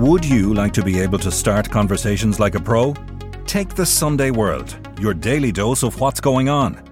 [0.00, 2.94] Would you like to be able to start conversations like a pro?
[3.44, 6.82] Take the Sunday World, your daily dose of what's going on.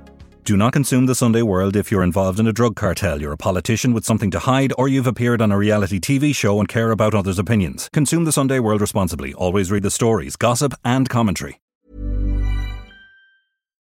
[0.45, 3.39] Do not consume the Sunday World if you're involved in a drug cartel, you're a
[3.39, 6.91] politician with something to hide, or you've appeared on a reality TV show and care
[6.91, 7.89] about others' opinions.
[7.95, 9.33] Consume the Sunday World responsibly.
[9.33, 11.63] Always read the stories, gossip, and commentary.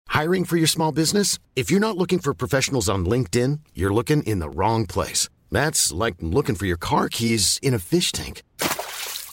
[0.09, 1.39] Hiring for your small business?
[1.55, 5.29] If you're not looking for professionals on LinkedIn, you're looking in the wrong place.
[5.49, 8.43] That's like looking for your car keys in a fish tank.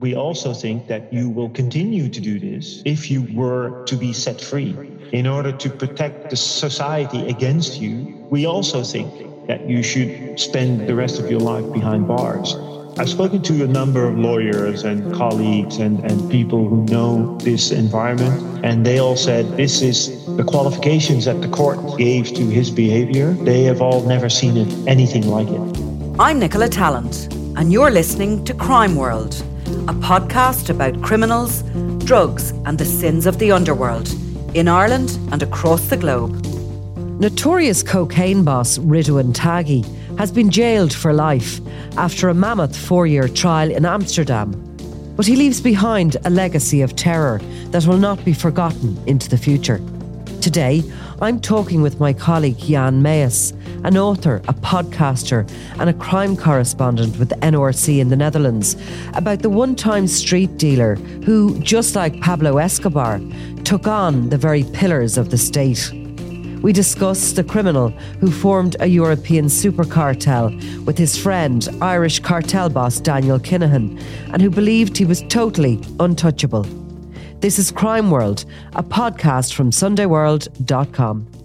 [0.00, 4.12] We also think that you will continue to do this if you were to be
[4.12, 4.76] set free.
[5.10, 9.10] In order to protect the society against you, we also think
[9.48, 12.54] that you should spend the rest of your life behind bars.
[12.96, 17.72] I've spoken to a number of lawyers and colleagues and, and people who know this
[17.72, 22.70] environment, and they all said this is the qualifications that the court gave to his
[22.70, 23.32] behavior.
[23.32, 26.20] They have all never seen it, anything like it.
[26.20, 29.44] I'm Nicola Tallant, and you're listening to Crime World,
[29.88, 31.62] a podcast about criminals,
[32.04, 34.06] drugs, and the sins of the underworld
[34.52, 36.44] in Ireland and across the globe.
[37.18, 39.82] Notorious cocaine boss Ridouan Taghi
[40.18, 41.58] has been jailed for life
[41.96, 44.52] after a mammoth four year trial in Amsterdam.
[45.16, 47.40] But he leaves behind a legacy of terror
[47.70, 49.80] that will not be forgotten into the future.
[50.42, 50.82] Today,
[51.22, 53.54] I'm talking with my colleague Jan Meeus,
[53.84, 58.76] an author, a podcaster, and a crime correspondent with the NRC in the Netherlands,
[59.14, 63.20] about the one time street dealer who, just like Pablo Escobar,
[63.64, 65.92] took on the very pillars of the state.
[66.62, 67.90] We discuss the criminal
[68.20, 70.50] who formed a European super cartel
[70.84, 74.02] with his friend, Irish cartel boss Daniel Kinahan,
[74.32, 76.66] and who believed he was totally untouchable.
[77.40, 81.37] This is Crime World, a podcast from SundayWorld.com.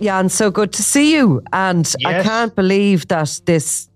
[0.00, 1.42] Jan, so good to see you.
[1.52, 3.88] And I can't believe that this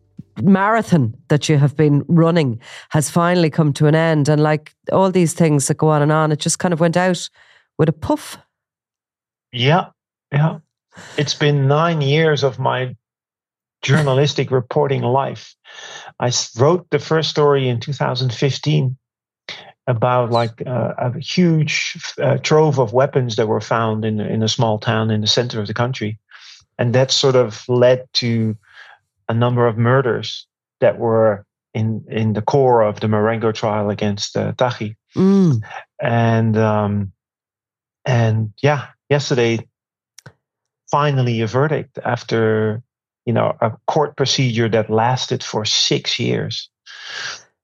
[0.43, 4.29] marathon that you have been running has finally come to an end.
[4.29, 6.97] And like all these things that go on and on, it just kind of went
[6.97, 7.29] out
[7.79, 8.39] with a puff.
[9.53, 9.91] Yeah,
[10.33, 10.59] yeah.
[11.17, 12.97] It's been nine years of my
[13.83, 15.55] journalistic reporting life.
[16.19, 18.97] I wrote the first story in 2015
[19.91, 24.49] about like uh, a huge uh, trove of weapons that were found in in a
[24.49, 26.19] small town in the center of the country,
[26.79, 28.57] and that sort of led to
[29.29, 30.47] a number of murders
[30.81, 34.53] that were in in the core of the Marengo trial against uh,
[35.17, 35.61] Mm.
[36.01, 37.13] and um,
[38.05, 39.59] and yeah, yesterday,
[40.91, 42.83] finally a verdict after
[43.27, 46.71] you know a court procedure that lasted for six years.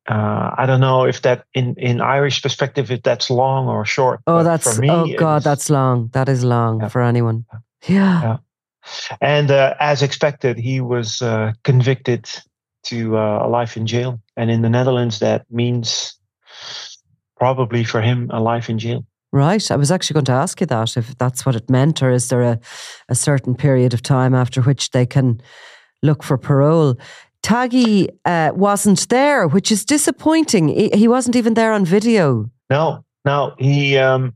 [0.09, 4.21] Uh, I don't know if that in in Irish perspective if that's long or short.
[4.27, 4.91] Oh, that's for me.
[4.91, 6.11] oh god, that's long.
[6.13, 6.89] That is long Yeah.
[6.89, 7.45] for anyone.
[7.89, 8.23] Yeah.
[8.23, 8.37] Yeah.
[9.21, 12.29] and uh, as expected, he was uh, convicted
[12.85, 16.17] to uh, a life in jail, and in the Netherlands that means
[17.37, 19.05] probably for him a life in jail.
[19.33, 19.71] Right.
[19.71, 22.29] I was actually going to ask you that if that's what it meant, or is
[22.29, 22.59] there a,
[23.09, 25.41] a certain period of time after which they can
[26.03, 26.97] look for parole?
[27.47, 30.69] Taghi uh, wasn't there, which is disappointing.
[30.69, 32.51] He, he wasn't even there on video.
[32.69, 33.55] No, no.
[33.59, 33.97] He.
[33.97, 34.35] Um,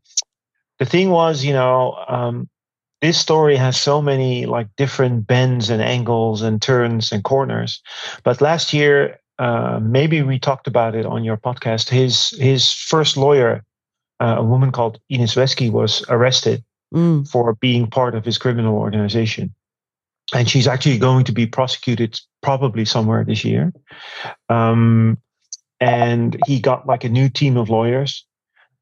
[0.78, 2.48] the thing was, you know, um,
[3.02, 7.82] this story has so many like different bends and angles and turns and corners.
[8.22, 11.88] But last year, uh, maybe we talked about it on your podcast.
[11.88, 13.64] His his first lawyer,
[14.20, 17.28] uh, a woman called Inez Weski, was arrested Mm.
[17.30, 19.54] for being part of his criminal organization.
[20.34, 23.72] And she's actually going to be prosecuted probably somewhere this year.
[24.48, 25.18] Um,
[25.80, 28.24] and he got like a new team of lawyers,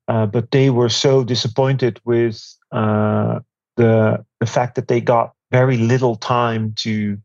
[0.08, 2.42] uh, but they were so disappointed with
[2.72, 3.38] uh,
[3.76, 7.16] the the fact that they got very little time to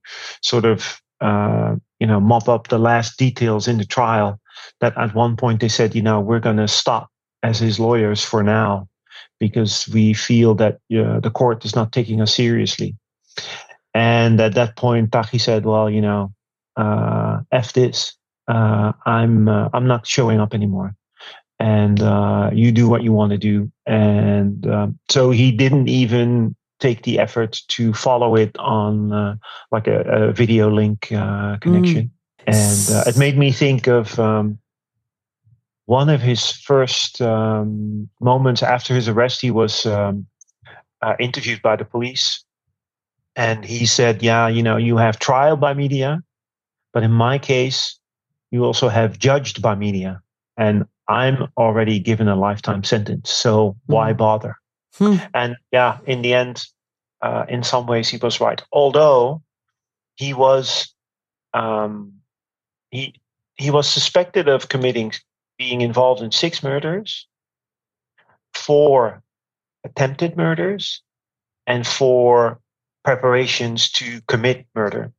[0.42, 4.40] sort of uh, you know mop up the last details in the trial.
[4.80, 7.10] That at one point they said, you know, we're going to stop
[7.42, 8.88] as his lawyers for now
[9.40, 12.96] because we feel that uh, the court is not taking us seriously.
[13.94, 16.34] And at that point, Taghi said, "Well, you know,
[16.75, 18.16] uh, f this.
[18.48, 20.95] Uh, I'm uh, I'm not showing up anymore,
[21.60, 26.56] and uh, you do what you want to do." And um, so he didn't even
[26.80, 29.36] take the effort to follow it on uh,
[29.72, 32.12] like a, a, video link uh, connection,
[32.48, 32.48] mm.
[32.48, 34.19] and it made me think of.
[34.19, 34.60] Um,
[35.86, 40.25] one of his first um, moments after his arrest, he was um,
[41.19, 42.46] interviewed by the police
[43.36, 46.22] and he said, Yeah, you know, you have trial by media,
[46.94, 48.00] but in my case,
[48.52, 50.22] you also have judged by media.
[50.58, 53.32] And I'm already given a lifetime sentence.
[53.32, 54.18] So why mm.
[54.18, 54.58] bother?
[54.96, 55.16] Hmm.
[55.34, 56.64] And yeah, in the end,
[57.22, 58.62] uh, in some ways, he was right.
[58.72, 59.42] Although
[60.16, 60.94] he was,
[61.54, 62.14] um,
[62.92, 63.16] he
[63.56, 65.14] he was suspected of committing,
[65.58, 67.28] being involved in six murders,
[68.54, 69.24] four
[69.84, 71.02] attempted murders,
[71.66, 72.60] and four
[73.04, 75.12] preparations to commit murder.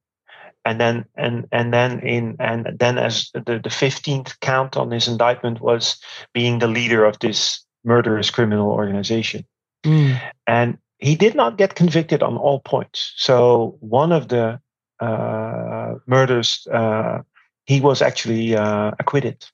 [0.65, 5.07] And then and and then in and then as the the 15th count on his
[5.09, 6.01] indictment was
[6.33, 9.45] being the leader of this murderous criminal organization.
[9.85, 10.19] Mm.
[10.47, 13.13] and he did not get convicted on all points.
[13.17, 14.59] So one of the
[14.99, 17.19] uh, murders uh,
[17.67, 19.45] he was actually uh, acquitted.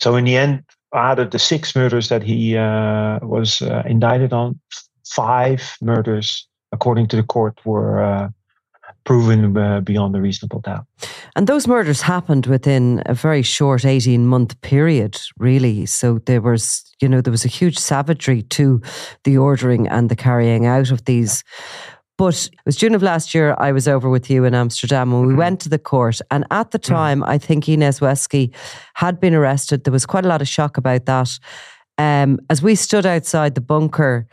[0.00, 4.32] So in the end out of the six murders that he uh, was uh, indicted
[4.32, 4.58] on
[5.04, 8.28] five murders according to the court, were uh,
[9.06, 10.84] proven uh, beyond a reasonable doubt.
[11.34, 15.86] And those murders happened within a very short 18 month period, really.
[15.86, 18.82] So there was, you know, there was a huge savagery to
[19.24, 21.44] the ordering and the carrying out of these.
[22.18, 25.22] But it was June of last year, I was over with you in Amsterdam and
[25.22, 25.38] we mm-hmm.
[25.38, 26.20] went to the court.
[26.30, 26.94] And at the mm-hmm.
[26.94, 28.54] time, I think Inez Weski
[28.94, 29.84] had been arrested.
[29.84, 31.38] There was quite a lot of shock about that.
[31.98, 34.26] Um, as we stood outside the bunker,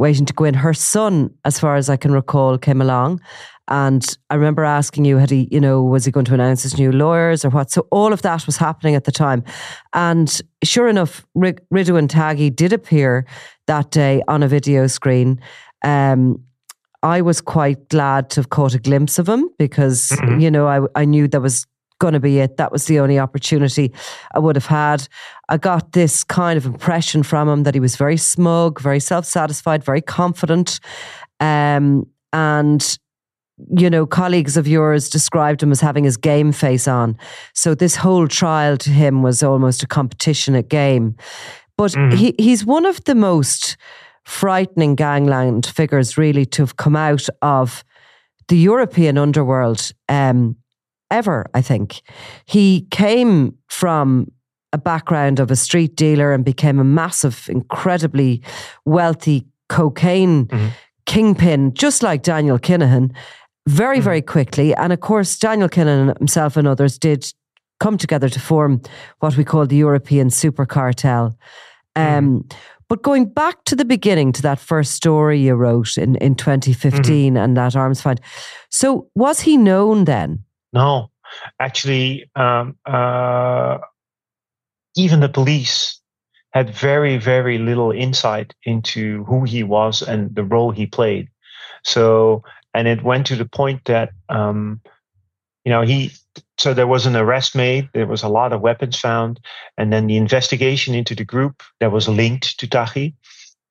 [0.00, 0.54] waiting to go in.
[0.54, 3.20] Her son, as far as I can recall, came along.
[3.68, 6.76] And I remember asking you, had he, you know, was he going to announce his
[6.76, 7.70] new lawyers or what?
[7.70, 9.44] So all of that was happening at the time.
[9.92, 13.26] And sure enough, R- and Taghi did appear
[13.66, 15.40] that day on a video screen.
[15.82, 16.42] Um,
[17.02, 20.40] I was quite glad to have caught a glimpse of him because, mm-hmm.
[20.40, 21.66] you know, I, I knew there was
[22.00, 22.56] going to be it.
[22.56, 23.92] That was the only opportunity
[24.34, 25.06] I would have had.
[25.48, 29.24] I got this kind of impression from him that he was very smug, very self
[29.24, 30.80] satisfied, very confident.
[31.38, 32.98] Um, and
[33.76, 37.16] you know, colleagues of yours described him as having his game face on.
[37.54, 41.16] So this whole trial to him was almost a competition at game.
[41.76, 42.16] But mm-hmm.
[42.16, 43.76] he, he's one of the most
[44.24, 47.84] frightening gangland figures, really, to have come out of
[48.48, 49.92] the European underworld.
[50.08, 50.56] Um,
[51.10, 52.02] ever, I think.
[52.46, 54.30] He came from
[54.72, 58.42] a background of a street dealer and became a massive, incredibly
[58.84, 60.68] wealthy cocaine mm-hmm.
[61.06, 63.12] kingpin, just like Daniel Kinahan,
[63.66, 64.04] very, mm-hmm.
[64.04, 64.74] very quickly.
[64.74, 67.32] And of course, Daniel Kinahan himself and others did
[67.80, 68.82] come together to form
[69.20, 71.36] what we call the European super cartel.
[71.96, 72.46] Um,
[72.88, 77.34] but going back to the beginning, to that first story you wrote in, in 2015
[77.34, 77.36] mm-hmm.
[77.36, 78.20] and that arms find.
[78.70, 80.44] So was he known then?
[80.72, 81.10] No,
[81.58, 83.78] actually, um, uh,
[84.96, 86.00] even the police
[86.52, 91.28] had very, very little insight into who he was and the role he played.
[91.84, 92.42] So,
[92.74, 94.80] and it went to the point that, um,
[95.64, 96.12] you know, he,
[96.58, 99.40] so there was an arrest made, there was a lot of weapons found,
[99.78, 103.14] and then the investigation into the group that was linked to Taghi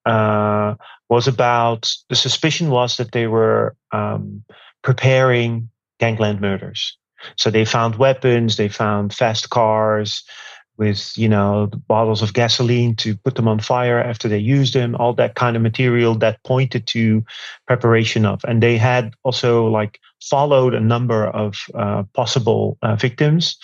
[0.05, 0.75] uh,
[1.09, 4.43] was about the suspicion was that they were um,
[4.83, 6.97] preparing gangland murders.
[7.35, 10.23] So they found weapons, they found fast cars
[10.77, 14.95] with, you know, bottles of gasoline to put them on fire after they used them,
[14.95, 17.23] all that kind of material that pointed to
[17.67, 18.41] preparation of.
[18.47, 23.57] And they had also like followed a number of uh, possible uh, victims,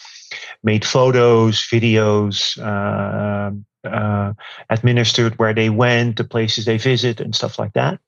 [0.62, 3.52] made photos, videos, uh,
[3.88, 4.34] uh,
[4.70, 8.00] administered where they went, the places they visit, and stuff like that.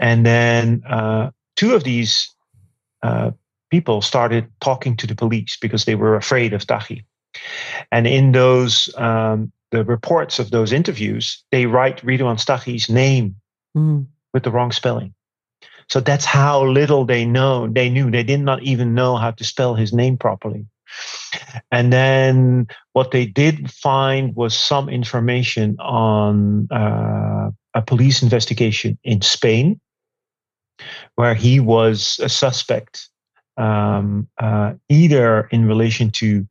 [0.00, 2.34] And then uh, two of these
[3.02, 3.30] uh,
[3.74, 7.02] people started talking to the police because they were afraid of Taghi.
[7.90, 13.34] And in those um, the reports of those interviews, they write Ridouan Taghi's name
[13.76, 14.06] mm.
[14.32, 15.12] with the wrong spelling.
[15.88, 17.66] So that's how little they know.
[17.66, 20.66] They knew they did not even know how to spell his name properly.
[21.72, 29.20] And then what they did find was some information on uh, a police investigation in
[29.20, 29.80] Spain,
[31.16, 33.10] where he was a suspect
[33.56, 36.46] um, uh, either in relation to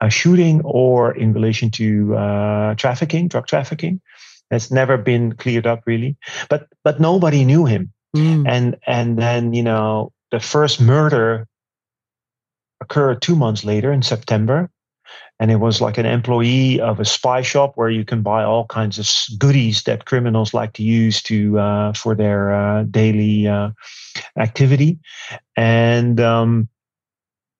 [0.00, 4.00] a shooting or in relation to uh, trafficking, drug trafficking.
[4.50, 6.16] has never been cleared up really.
[6.48, 7.92] But but nobody knew him.
[8.16, 8.44] Mm.
[8.46, 11.46] And and then you know the first murder
[12.80, 14.70] occurred two months later in September,
[15.40, 18.66] and it was like an employee of a spy shop where you can buy all
[18.66, 23.70] kinds of goodies that criminals like to use to uh, for their uh, daily uh,
[24.38, 24.98] activity,
[25.56, 26.68] and um,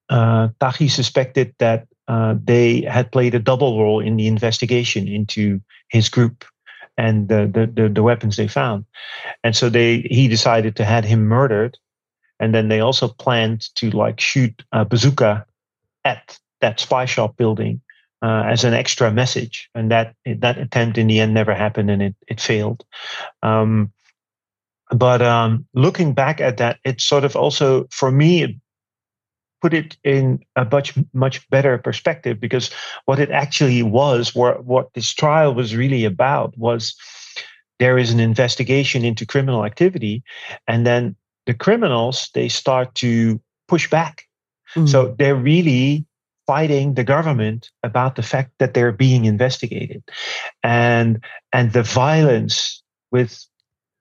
[0.09, 5.61] uh, Taghi suspected that uh, they had played a double role in the investigation into
[5.89, 6.45] his group
[6.97, 8.85] and the, the, the, the weapons they found,
[9.43, 11.77] and so they he decided to have him murdered,
[12.39, 15.45] and then they also planned to like shoot a bazooka
[16.05, 17.81] at that spy shop building
[18.23, 22.03] uh, as an extra message, and that that attempt in the end never happened, and
[22.03, 22.85] it it failed.
[23.43, 23.93] Um,
[24.91, 28.61] but um, looking back at that, it sort of also for me
[29.61, 32.71] put it in a much much better perspective because
[33.07, 36.95] what it actually was, what what this trial was really about, was
[37.79, 40.23] there is an investigation into criminal activity,
[40.69, 44.25] and then the criminals they start to push back.
[44.77, 44.89] Mm.
[44.89, 46.07] So they're really
[46.47, 50.03] fighting the government about the fact that they're being investigated
[50.63, 53.45] and and the violence with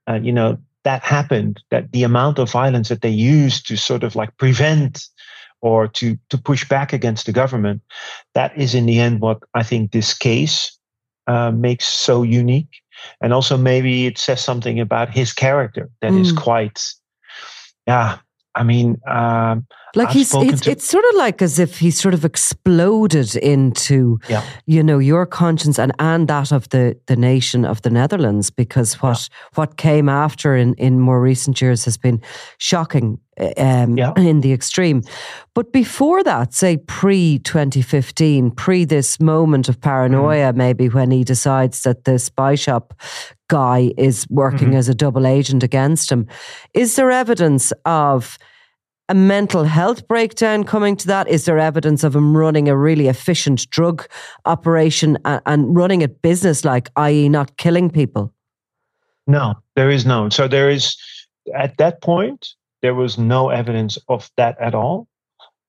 [0.10, 4.04] uh, you know that happened that the amount of violence that they used to sort
[4.04, 5.08] of like prevent
[5.62, 7.82] or to to push back against the government
[8.34, 10.78] that is in the end what i think this case
[11.28, 12.82] uh, makes so unique
[13.22, 16.20] and also maybe it says something about his character that mm.
[16.20, 16.82] is quite
[17.88, 18.18] yeah
[18.56, 21.92] I mean, um, like I've he's it's, to- it's sort of like as if he
[21.92, 24.44] sort of exploded into Yeah.
[24.66, 28.96] you know your conscience and and that of the the nation of the Netherlands because
[29.02, 32.22] what what came after in in more recent years has been
[32.58, 33.20] shocking
[33.58, 34.14] um, Yeah.
[34.18, 35.02] in the extreme
[35.56, 40.58] but before that say pre 2015 pre this moment of paranoia Mm-hmm.
[40.58, 42.94] maybe when he decides that the spy shop
[43.50, 44.78] guy is working Mhm.
[44.78, 46.26] as a double agent against him
[46.74, 48.38] is there evidence of
[49.10, 51.28] a mental health breakdown coming to that?
[51.28, 54.08] Is there evidence of him running a really efficient drug
[54.46, 58.34] operation and, and running it business like, i.e., not killing people?
[59.28, 60.30] No, there is no.
[60.30, 60.98] So there is
[61.56, 62.50] at that point
[62.82, 65.08] there was no evidence of that at all.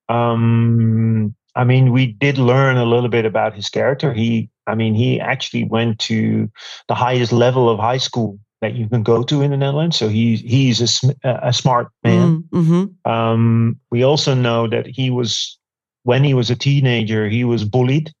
[0.09, 4.13] Um, I mean, we did learn a little bit about his character.
[4.13, 6.51] He, I mean, he actually went to
[6.87, 9.97] the highest level of high school that you can go to in the Netherlands.
[9.97, 12.43] So he he's a, sm- a smart man.
[12.51, 13.11] Mm-hmm.
[13.11, 15.57] Um, we also know that he was,
[16.03, 18.11] when he was a teenager, he was bullied.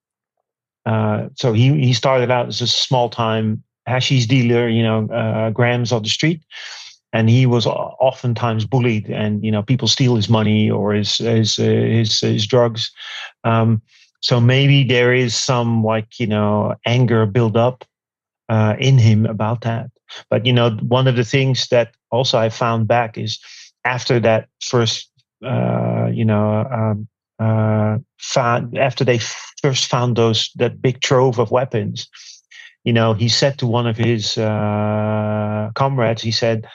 [0.85, 5.49] Uh, so he, he started out as a small time hashish dealer, you know, uh,
[5.49, 6.41] grams on the street.
[7.11, 11.57] And he was oftentimes bullied, and you know, people steal his money or his his
[11.57, 12.91] uh, his, his drugs.
[13.45, 13.81] Um,
[14.19, 17.85] so maybe there is some like you know anger build up
[18.49, 19.89] uh, in him about that.
[20.29, 23.39] But you know, one of the things that also I found back is
[23.83, 25.09] after that first,
[25.43, 27.07] uh, you know, um,
[27.39, 29.19] uh, found after they
[29.61, 32.07] first found those that big trove of weapons,
[32.83, 36.67] you know, he said to one of his uh, comrades, he said,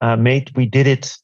[0.00, 1.16] uh, "Mate, we did it.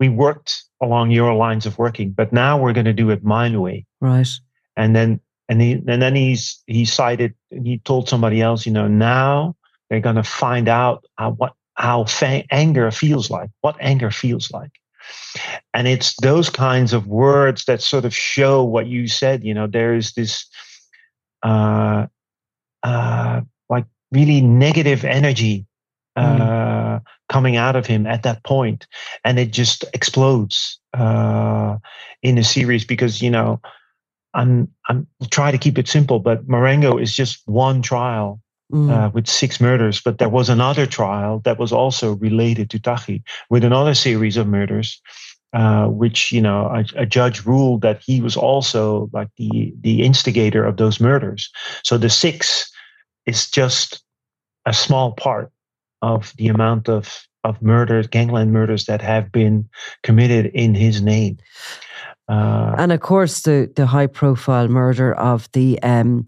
[0.00, 3.60] We worked along your lines of working, but now we're going to do it mine
[3.60, 4.28] way." Right.
[4.76, 8.88] and then and he and then he's he cited he told somebody else you know
[8.88, 9.54] now
[9.92, 14.50] they're going to find out how, what how fa- anger feels like what anger feels
[14.50, 14.70] like.
[15.74, 19.66] And it's those kinds of words that sort of show what you said you know
[19.66, 20.46] there is this
[21.42, 22.06] uh
[22.82, 25.66] uh like really negative energy
[26.16, 28.86] uh coming out of him at that point
[29.24, 31.76] and it just explodes uh
[32.22, 33.60] in the series because you know
[34.32, 38.40] I'm I'm trying to keep it simple, but Marengo is just one trial
[38.72, 38.90] Mm.
[38.90, 40.00] uh, with six murders.
[40.00, 44.46] But there was another trial that was also related to Taghi with another series of
[44.46, 44.98] murders,
[45.52, 50.02] uh, which you know a, a judge ruled that he was also like the the
[50.02, 51.50] instigator of those murders.
[51.84, 52.72] So the six
[53.26, 54.02] is just
[54.64, 55.52] a small part
[56.00, 59.68] of the amount of of murders, gangland murders that have been
[60.02, 61.36] committed in his name.
[62.28, 66.26] Uh, and of course, the, the high profile murder of the um,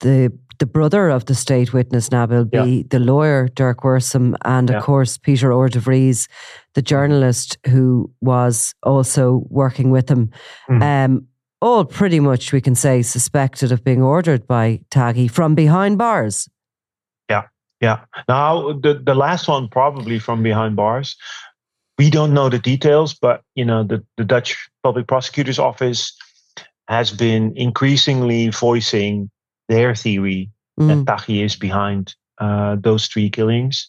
[0.00, 2.82] the the brother of the state witness Nabil B, Yeah.
[2.88, 5.68] the lawyer Derk Wiersum, and of course Peter R.
[5.68, 6.28] de Vries,
[6.74, 10.30] the journalist who was also working with him.
[10.70, 10.82] Mhm.
[10.82, 11.26] Um,
[11.60, 16.48] all pretty much we can say suspected of being ordered by Taghi from behind bars.
[17.28, 17.42] Yeah,
[17.80, 17.98] yeah.
[18.28, 21.16] Now the the last one probably from behind bars.
[21.98, 26.12] We don't know the details, but you know the the Dutch public prosecutor's office
[26.86, 29.28] has been increasingly voicing
[29.68, 30.50] their theory
[30.80, 31.04] Mm.
[31.04, 33.88] that Taghi is behind uh, those three killings.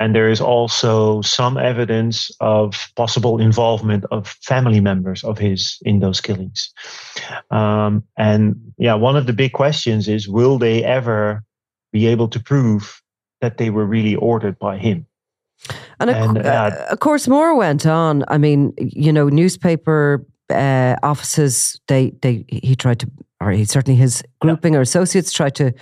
[0.00, 6.00] And there is also some evidence of possible involvement of family members of his in
[6.00, 6.72] those killings.
[7.50, 11.44] Um, and yeah, one of the big questions is will they ever
[11.92, 13.00] be able to prove
[13.40, 15.06] that they were really ordered by him?
[16.00, 18.24] And, and of, uh, of course, more went on.
[18.28, 23.10] I mean, you know, newspaper uh, offices, they, they, he tried to,
[23.40, 24.80] or he certainly his grouping yeah.
[24.80, 25.72] or associates tried to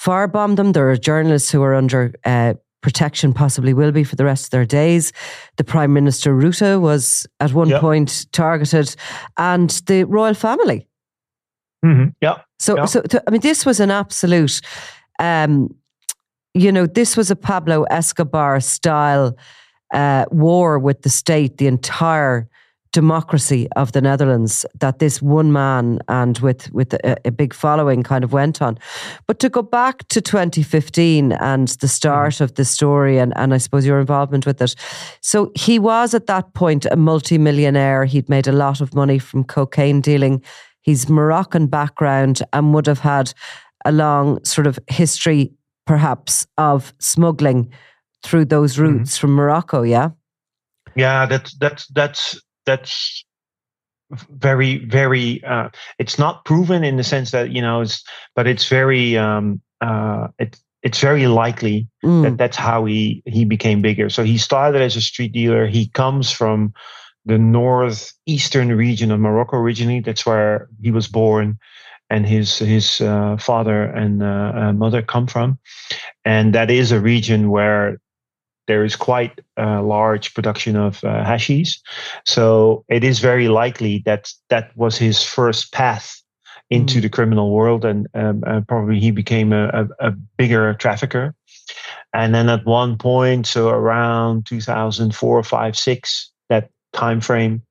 [0.00, 0.72] firebomb them.
[0.72, 4.50] There are journalists who are under uh, protection, possibly will be for the rest of
[4.50, 5.12] their days.
[5.56, 8.94] The Prime Minister Rutte was at one point targeted,
[9.38, 10.86] and the royal family.
[11.84, 12.10] Mm-hmm.
[12.20, 12.42] Yeah.
[12.58, 12.84] So, yeah.
[12.84, 14.60] so I mean, this was an absolute.
[15.18, 15.74] Um,
[16.54, 19.36] you know, this was a Pablo Escobar style
[19.94, 21.56] uh, war with the state.
[21.56, 22.48] The entire
[22.92, 28.02] democracy of the Netherlands that this one man and with with a, a, big following
[28.02, 28.78] kind of went on.
[29.26, 33.58] But to go back to 2015 and the start of the story and, and I
[33.58, 34.74] suppose your involvement with it.
[35.22, 38.04] So he was at that point a multimillionaire.
[38.04, 40.42] He'd made a lot of money from cocaine dealing.
[40.82, 43.32] He's Moroccan background and would have had
[43.84, 45.52] a long sort of history
[45.86, 47.72] perhaps of smuggling
[48.22, 48.98] through those mm-hmm.
[48.98, 49.20] routes mm-hmm.
[49.20, 50.10] from Morocco, yeah?
[50.94, 53.24] Yeah, that's that's that's that's
[54.30, 58.04] very very uh, it's not proven in the sense that you know it's
[58.36, 62.22] but it's very um uh it's it's very likely mm.
[62.22, 64.10] that that's how he he became bigger.
[64.10, 65.66] So he started as a street dealer.
[65.66, 66.74] He comes from
[67.24, 70.00] the northeastern region of morocco originally.
[70.00, 71.58] That's where he was born
[72.10, 75.58] and his his uh, father and uh, uh mother come from.
[76.24, 77.98] And that is a region where
[78.66, 81.80] there is quite a large production of uh, hashish.
[82.26, 86.22] So it is very likely that that was his first path
[86.70, 87.02] into mm.
[87.02, 91.34] the criminal world, and um, uh, probably he became a, a, a, bigger trafficker.
[92.14, 97.62] And then at one point, so around 2004, 5, 6, that time frame,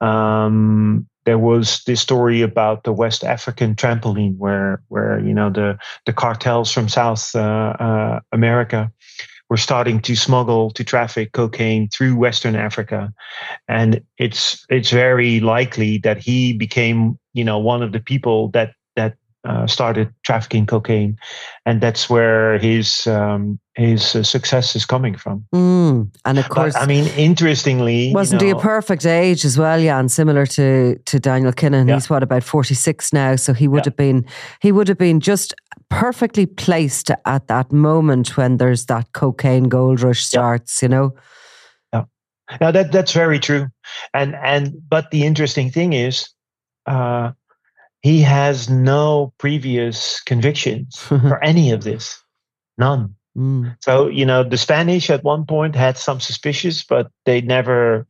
[0.00, 5.78] um, there was this story about the West African trampoline, where where you know the
[6.06, 8.90] the cartels from South uh, uh America
[9.50, 13.12] were starting to smuggle to traffic cocaine through Western Africa,
[13.68, 18.72] and it's it's very likely that he became you know one of the people that
[18.96, 21.16] that uh, started trafficking cocaine,
[21.66, 25.46] and that's where his um, his uh, success is coming from.
[25.54, 26.14] Mm.
[26.24, 29.56] And of course, but, I mean, interestingly, wasn't you know, he a perfect age as
[29.58, 30.08] well, Jan?
[30.08, 31.94] Similar to to Daniel Kinahan, yeah.
[31.94, 33.90] he's what about forty six now, so he would yeah.
[33.90, 34.26] have been
[34.60, 35.54] he would have been just
[35.90, 40.86] perfectly placed at that moment when there's that cocaine gold rush starts, yeah.
[40.86, 41.14] you know?
[41.92, 42.04] Yeah.
[42.60, 43.68] Now that that's very true.
[44.14, 46.30] And and but the interesting thing is
[46.86, 47.32] uh
[48.02, 52.22] he has no previous convictions for any of this.
[52.78, 53.14] None.
[53.36, 53.76] Mm.
[53.80, 58.06] So, you know, the Spanish at one point had some suspicions, but they never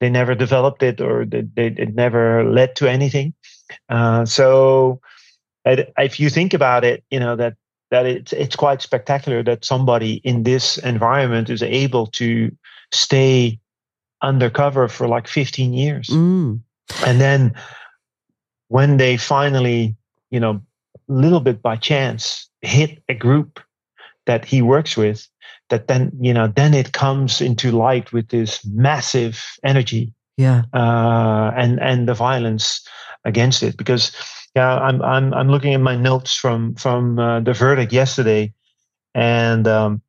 [0.00, 3.34] they never developed it or they, they it never led to anything.
[3.88, 5.00] Uh, so
[5.64, 7.54] if you think about it, you know that
[7.90, 12.50] that it's it's quite spectacular that somebody in this environment is able to
[12.92, 13.58] stay
[14.22, 16.60] undercover for like 15 years, mm.
[17.06, 17.54] and then
[18.68, 19.96] when they finally,
[20.30, 20.60] you know,
[21.08, 23.60] a little bit by chance hit a group
[24.26, 25.26] that he works with,
[25.70, 31.52] that then you know then it comes into light with this massive energy, yeah, uh,
[31.56, 32.86] and and the violence
[33.24, 33.76] against it.
[33.76, 34.12] Because
[34.54, 38.52] yeah, I'm I'm I'm looking at my notes from from uh, the verdict yesterday,
[39.14, 40.02] and um,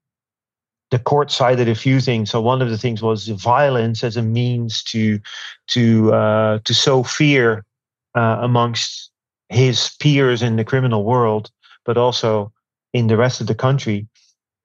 [0.91, 2.31] the court cited a few things.
[2.31, 5.19] So one of the things was violence as a means to
[5.67, 7.65] to uh, to sow fear
[8.15, 9.11] uh, amongst
[9.49, 11.51] his peers in the criminal world,
[11.85, 12.51] but also
[12.93, 14.07] in the rest of the country,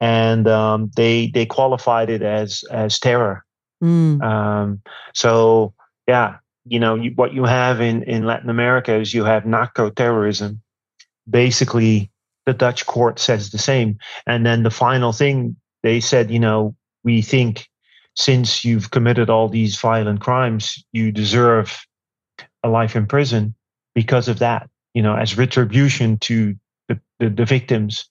[0.00, 3.44] and um, they they qualified it as as terror.
[3.82, 4.22] Mm.
[4.22, 4.82] Um,
[5.14, 5.74] so
[6.06, 9.90] yeah, you know you, what you have in in Latin America is you have narco
[9.90, 10.60] terrorism.
[11.28, 12.10] Basically,
[12.46, 16.74] the Dutch court says the same, and then the final thing they said, you know,
[17.02, 17.68] we think
[18.14, 21.86] since you've committed all these violent crimes, you deserve
[22.62, 23.54] a life in prison
[23.94, 24.68] because of that.
[24.94, 26.54] You know, as retribution to
[26.88, 28.08] the, the, the victims.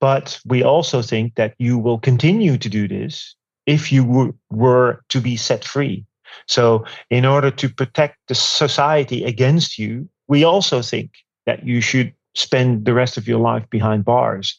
[0.00, 3.34] But we also think that you will continue to do this
[3.66, 6.04] if you were, were to be set free.
[6.46, 11.10] So, in order to protect the society against you, we also think
[11.46, 14.56] that you should spend the rest of your life behind bars.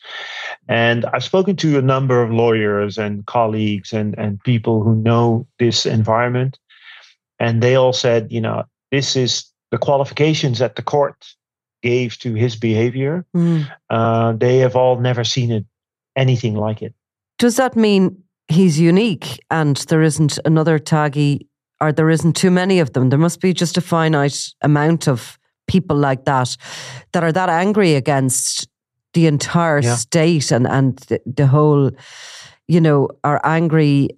[0.67, 5.47] And I've spoken to a number of lawyers and colleagues and, and people who know
[5.59, 6.57] this environment.
[7.39, 11.25] And they all said, you know, this is the qualifications that the court
[11.83, 13.25] gave to his behavior.
[13.35, 13.69] Mm.
[13.89, 15.65] Uh, they have all never seen it
[16.15, 16.93] anything like it.
[17.38, 21.47] Does that mean he's unique and there isn't another Taghi
[21.81, 23.09] or there isn't too many of them?
[23.09, 26.55] There must be just a finite amount of people like that
[27.11, 28.67] that are that angry against
[29.13, 29.95] the entire Yeah.
[29.95, 31.91] state and, and the, the whole,
[32.67, 34.09] you know, are angry,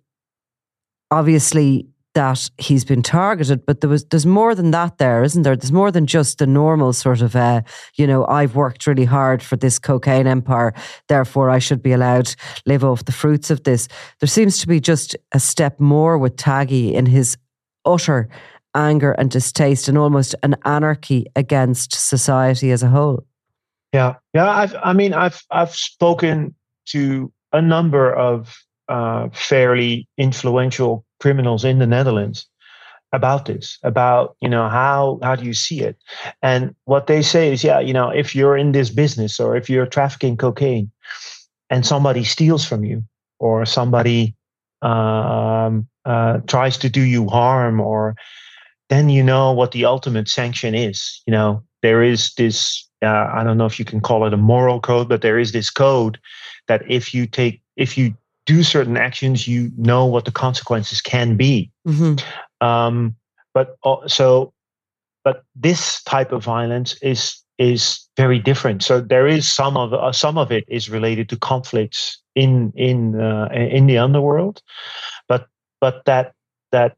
[1.12, 5.56] obviously, that he's been targeted, but there was there's more than that there, isn't there?
[5.56, 7.62] There's more than just the normal sort of uh,
[7.96, 10.74] you know, I've worked really hard for this cocaine empire,
[11.10, 13.88] therefore I should be allowed to live off the fruits of this.
[14.20, 17.38] There seems to be just a step more with Taghi in his
[17.88, 18.30] utter
[18.76, 23.26] anger and distaste and almost an anarchy against society as a whole.
[23.94, 24.50] Yeah, yeah.
[24.50, 26.54] I've, I mean, I've, I've spoken
[26.88, 28.56] to a number of
[28.90, 32.46] uh, fairly influential criminals in the Netherlands
[33.14, 35.98] about this, about you know how how do you see it,
[36.42, 39.70] and what they say is, yeah, you know, if you're in this business or if
[39.70, 40.92] you're trafficking cocaine,
[41.70, 43.04] and somebody steals from you
[43.40, 44.36] or somebody
[44.82, 48.16] um, uh, tries to do you harm, or
[48.90, 51.22] then you know what the ultimate sanction is.
[51.28, 54.38] You know, there is this uh, I don't know if you can call it a
[54.38, 56.18] moral code, but there is this code
[56.68, 58.16] that if you take, if you
[58.46, 61.70] do certain actions, you know what the consequences can be.
[61.88, 62.66] Mm-hmm.
[62.66, 63.16] Um,
[63.54, 64.54] but uh, so,
[65.24, 68.84] but this type of violence is is very different.
[68.84, 73.20] So there is some of uh, some of it is related to conflicts in in
[73.20, 74.62] uh, in the underworld,
[75.80, 76.34] but that
[76.72, 76.96] that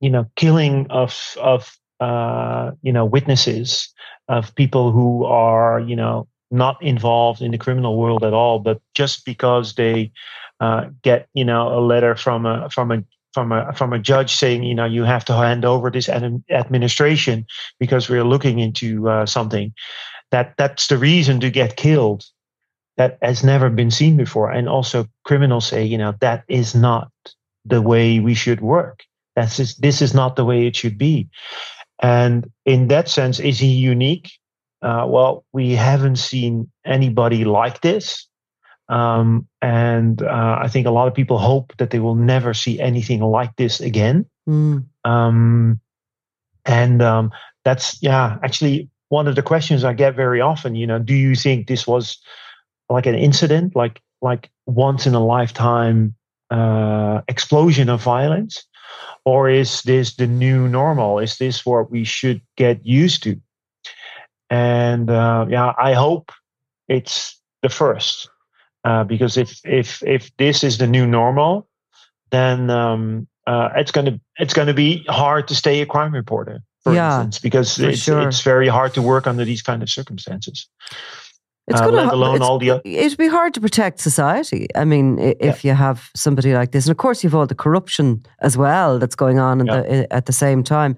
[0.00, 3.88] you know killing of of uh, you know witnesses
[4.28, 8.80] of people who are you know not involved in the criminal world at all, but
[8.94, 10.12] just because they
[10.60, 13.02] uh, get you know a letter from a from a
[13.34, 16.42] from a from a judge saying you know you have to hand over this ad-
[16.50, 17.46] administration
[17.78, 19.72] because we're looking into uh, something
[20.30, 22.24] that that's the reason to get killed.
[22.96, 24.50] That has never been seen before.
[24.50, 27.10] And also criminals say you know that is not
[27.66, 29.02] the way we should work
[29.34, 31.28] that's just, this is not the way it should be
[32.02, 34.30] and in that sense is he unique
[34.82, 38.26] uh, well we haven't seen anybody like this
[38.88, 42.80] um, and uh, I think a lot of people hope that they will never see
[42.80, 44.26] anything like this again.
[44.48, 44.84] Mm.
[45.04, 45.80] Um,
[46.64, 47.32] and um,
[47.64, 50.74] that's, yeah, actually one of the questions I get very often.
[50.74, 52.18] You know, do you think this was
[52.88, 56.14] like an incident, like like once in a lifetime
[56.50, 58.64] uh, explosion of violence,
[59.24, 61.18] or is this the new normal?
[61.18, 63.40] Is this what we should get used to?
[64.50, 66.30] And uh, yeah, I hope
[66.88, 68.28] it's the first.
[68.84, 71.68] Uh, because if if if this is the new normal,
[72.30, 76.94] then um, uh, it's gonna it's gonna be hard to stay a crime reporter, for
[76.94, 78.28] Yeah, instance, because it's sure.
[78.28, 80.68] it's very hard to work under these kind of circumstances.
[81.68, 84.68] It's Uh, let alone all the It'd be hard to protect society.
[84.76, 88.22] I mean, if you have somebody like this, and of course, you've all the corruption
[88.40, 89.80] as well that's going on Yeah.
[89.82, 90.96] the, at the same time.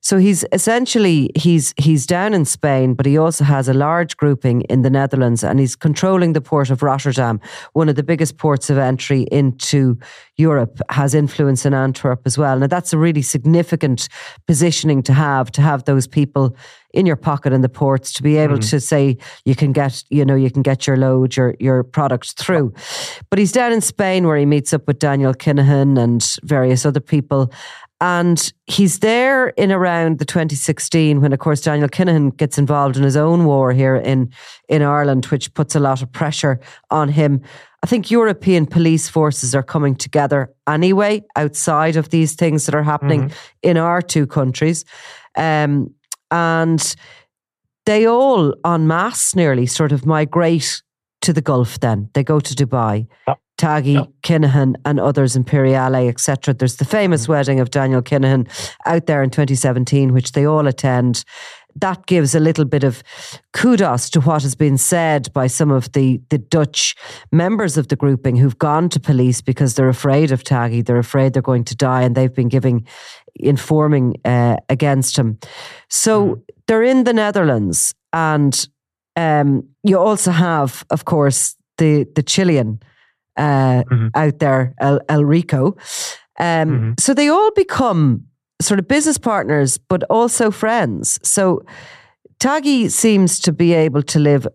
[0.00, 4.62] So he's essentially he's he's down in Spain, but he also has a large grouping
[4.62, 7.40] in the Netherlands, and he's controlling the port of Rotterdam,
[7.74, 9.98] one of the biggest ports of entry into
[10.36, 10.80] Europe.
[10.90, 12.58] Has influence in Antwerp as well.
[12.58, 14.08] Now that's a really significant
[14.46, 16.56] positioning to have to have those people
[16.94, 20.24] in your pocket in the ports to be able to say you can get you
[20.24, 22.72] know you can get your load your your product through.
[23.30, 27.00] But he's down in Spain where he meets up with Daniel Kinahan and various other
[27.00, 27.52] people.
[28.00, 33.02] And he's there in around the 2016 when of course Daniel Kinahan gets involved in
[33.02, 34.32] his own war here in
[34.68, 37.42] in Ireland which puts a lot of pressure on him.
[37.82, 42.82] I think European police forces are coming together anyway outside of these things that are
[42.82, 43.30] happening
[43.62, 44.84] in our two countries.
[45.36, 45.94] Um,
[46.30, 46.94] and
[47.86, 50.82] they all en masse nearly sort of migrate
[51.22, 52.10] to the Gulf then.
[52.14, 53.06] They go to Dubai.
[53.26, 53.38] Yep.
[53.58, 54.08] Taghi, Yep.
[54.22, 56.54] Kinahan, and others, Imperiale, etc.
[56.54, 57.30] There's the famous mm.
[57.30, 58.48] wedding of Daniel Kinahan
[58.86, 61.24] out there in 2017, which they all attend.
[61.74, 63.02] That gives a little bit of
[63.52, 66.94] kudos to what has been said by some of the, the Dutch
[67.30, 70.84] members of the grouping who've gone to police because they're afraid of Taghi.
[70.84, 72.86] They're afraid they're going to die, and they've been giving
[73.38, 75.38] informing uh, against him.
[75.88, 78.68] So they're in the Netherlands, and
[79.16, 82.78] um, you also have, of course, the the Chilean
[83.40, 84.10] uh, Mhm.
[84.14, 85.76] out there, El, El Rico.
[86.40, 87.00] Um, Mhm.
[87.00, 88.24] So they all become
[88.60, 91.18] sort of business partners, but also friends.
[91.22, 91.62] So
[92.40, 94.46] Taghi seems to be able to live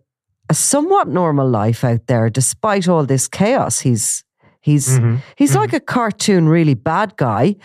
[0.49, 3.79] a somewhat normal life out there, despite all this chaos.
[3.79, 4.23] He's
[4.61, 5.17] he's Mhm.
[5.37, 7.55] he's like a cartoon, really bad guy.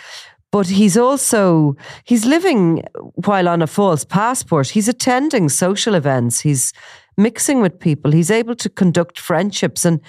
[0.51, 2.83] But he's also he's living
[3.25, 4.69] while on a false passport.
[4.69, 6.41] He's attending social events.
[6.41, 6.73] He's
[7.17, 8.13] mixing with people.
[8.13, 10.01] He's able to conduct friendships and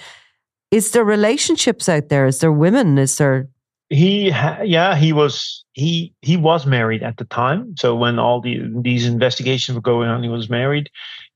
[0.70, 2.26] is there relationships out there?
[2.26, 2.96] Is there women?
[2.96, 3.48] Is there
[3.90, 8.60] he yeah he was he he was married at the time so when all the
[8.82, 10.88] these investigations were going on he was married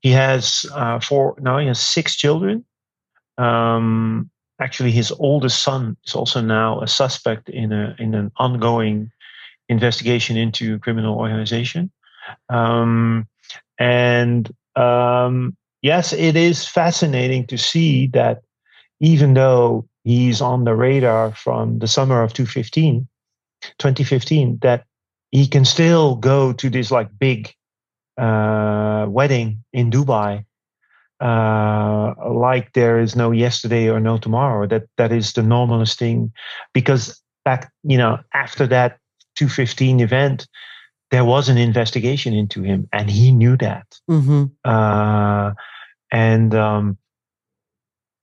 [0.02, 2.64] he has uh, four now he has six children
[3.38, 9.10] um, actually his oldest son is also now a suspect in a in an ongoing
[9.68, 11.90] investigation into criminal organization.
[12.48, 13.28] Um,
[13.78, 18.42] and um, yes it is fascinating to see that
[19.00, 23.08] even though he's on the radar from the summer of 2015,
[23.78, 24.84] 2015 that
[25.30, 27.52] he can still go to this like big
[28.16, 30.44] uh, wedding in Dubai
[31.24, 34.66] uh, like there is no yesterday or no tomorrow.
[34.66, 36.32] That that is the normalest thing,
[36.74, 38.98] because back you know after that
[39.36, 40.46] 215 event,
[41.10, 43.86] there was an investigation into him, and he knew that.
[44.10, 44.44] Mm-hmm.
[44.64, 45.52] Uh,
[46.12, 46.98] and um,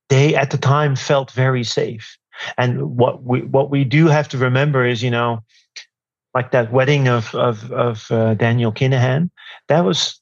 [0.08, 2.16] they at the time felt very safe.
[2.56, 5.40] And what we what we do have to remember is, you know,
[6.34, 9.30] like that wedding of of of uh, Daniel Kinahan,
[9.66, 10.21] that was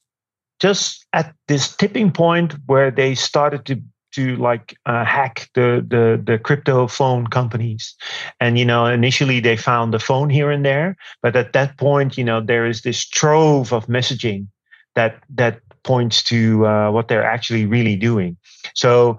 [0.60, 3.80] just at this tipping point where they started to
[4.12, 7.94] to like uh, hack the, the the crypto phone companies.
[8.40, 12.18] And you know initially they found the phone here and there but at that point
[12.18, 14.48] you know there is this trove of messaging
[14.94, 18.36] that that points to uh, what they're actually really doing.
[18.74, 19.18] So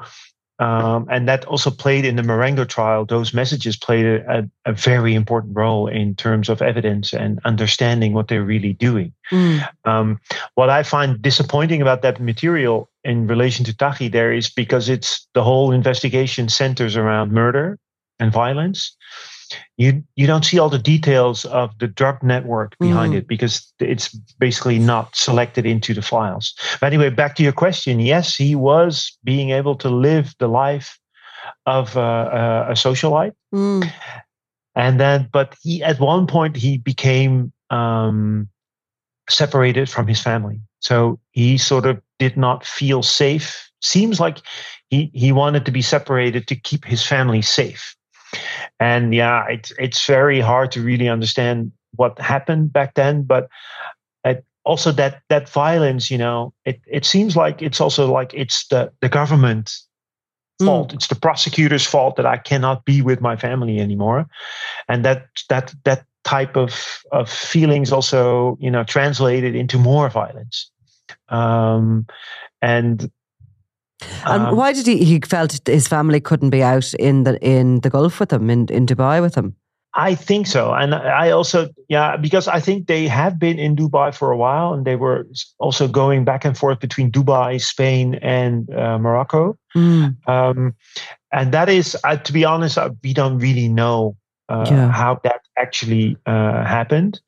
[0.61, 3.03] um, and that also played in the Marengo trial.
[3.03, 8.27] Those messages played a, a, very important role in terms of evidence and understanding what
[8.27, 9.11] they're really doing.
[9.31, 9.67] Mm.
[9.85, 10.19] Um,
[10.53, 15.27] what I find disappointing about that material in relation to Taghi there is because it's
[15.33, 17.79] the whole investigation centers around murder
[18.19, 18.95] and violence
[19.77, 23.17] you you don't see all the details of the drug network behind mm.
[23.17, 24.09] it because it's
[24.39, 26.53] basically not selected into the files.
[26.79, 27.99] But anyway, back to your question.
[27.99, 30.99] Yes, he was being able to live the life
[31.65, 33.91] of uh, a socialite, mm.
[34.75, 38.49] and then but he at one point he became um,
[39.29, 43.69] separated from his family, so he sort of did not feel safe.
[43.81, 44.39] Seems like
[44.89, 47.95] he he wanted to be separated to keep his family safe
[48.79, 53.23] and yeah, it's it's very hard to really understand what happened back then.
[53.23, 53.49] But
[54.23, 58.67] it, also that that violence, you know, it it seems like it's also like it's
[58.67, 59.71] the the government
[60.59, 60.65] hmm.
[60.65, 60.91] fault.
[60.91, 60.95] Mm.
[60.95, 64.27] It's the prosecutor's fault that I cannot be with my family anymore,
[64.87, 70.69] and that that that type of of feelings also you know translated into more violence.
[71.29, 72.05] Um,
[72.61, 73.11] and
[74.25, 75.03] and um, why did he?
[75.03, 78.67] He felt his family couldn't be out in the in the Gulf with him in
[78.67, 79.55] in Dubai with him.
[79.93, 84.15] I think so, and I also yeah because I think they have been in Dubai
[84.15, 85.27] for a while, and they were
[85.59, 89.57] also going back and forth between Dubai, Spain, and uh, Morocco.
[89.75, 90.15] Mm.
[90.27, 90.75] Um,
[91.31, 94.17] and that is, uh, to be honest, uh, we don't really know
[94.49, 94.91] uh, yeah.
[94.91, 97.21] how that actually uh, happened.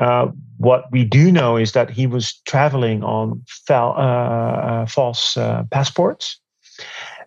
[0.00, 5.36] Uh, what we do know is that he was traveling on fal- uh, uh, false
[5.36, 6.40] uh, passports.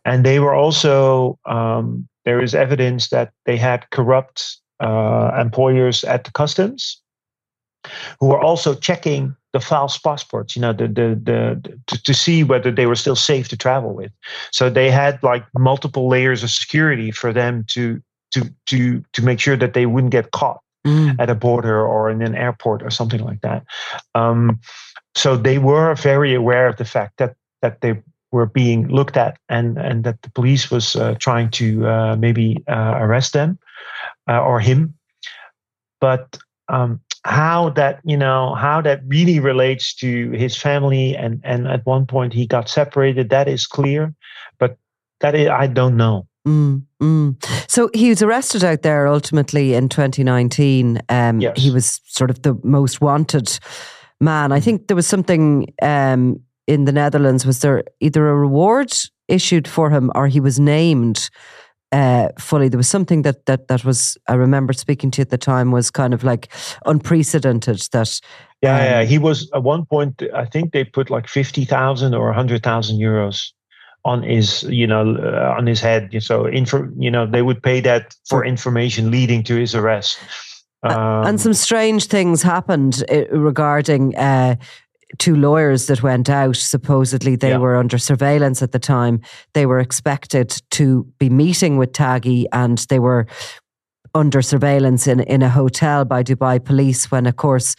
[0.05, 6.31] And they were also, um, there is evidence that they had corrupt employers at the
[6.31, 6.99] customs
[8.19, 12.43] who were also checking the false passports, you know, the, the, the, to, to see
[12.43, 14.11] whether they were still safe to travel with.
[14.51, 19.39] So they had like multiple layers of security for them to, to, to, to make
[19.39, 21.15] sure that they wouldn't get caught mm.
[21.19, 23.63] at a border or in an airport or something like that.
[24.15, 24.59] Um,
[25.15, 29.37] so they were very aware of the fact that that they were being looked at
[29.49, 33.59] and and that the police was uh, trying to uh, maybe uh, arrest them
[34.29, 34.93] uh, or him.
[35.99, 36.37] But
[36.69, 41.85] um, how that you know how that really relates to his family and and at
[41.85, 44.13] one point he got separated that is clear,
[44.57, 44.77] but
[45.19, 46.27] that is, I don't know.
[46.47, 47.69] Mm, mm.
[47.69, 51.01] So he was arrested out there ultimately in 2019.
[51.09, 51.61] Um, yes.
[51.61, 53.59] He was sort of the most wanted
[54.19, 54.51] man.
[54.51, 57.45] I think there was something um, in the Netherlands.
[57.45, 58.91] Was there either a reward
[59.27, 61.29] issued for him or he was named
[61.91, 62.69] uh, fully?
[62.69, 65.71] There was something that, that, that was, I remember speaking to you at the time,
[65.71, 66.51] was kind of like
[66.85, 68.19] unprecedented that.
[68.63, 69.03] Yeah, um, yeah.
[69.03, 73.51] He was at one point, I think they put like 50,000 or 100,000 euros
[74.03, 76.09] on his you know uh, on his head.
[76.21, 80.19] So info you know they would pay that for information leading to his arrest.
[80.83, 84.55] Um, and some strange things happened uh, regarding uh,
[85.19, 86.55] two lawyers that went out.
[86.55, 87.57] Supposedly they yeah.
[87.57, 89.21] were under surveillance at the time.
[89.53, 93.27] They were expected to be meeting with Taghi and they were
[94.13, 97.75] under surveillance in, in a hotel by Dubai police when of course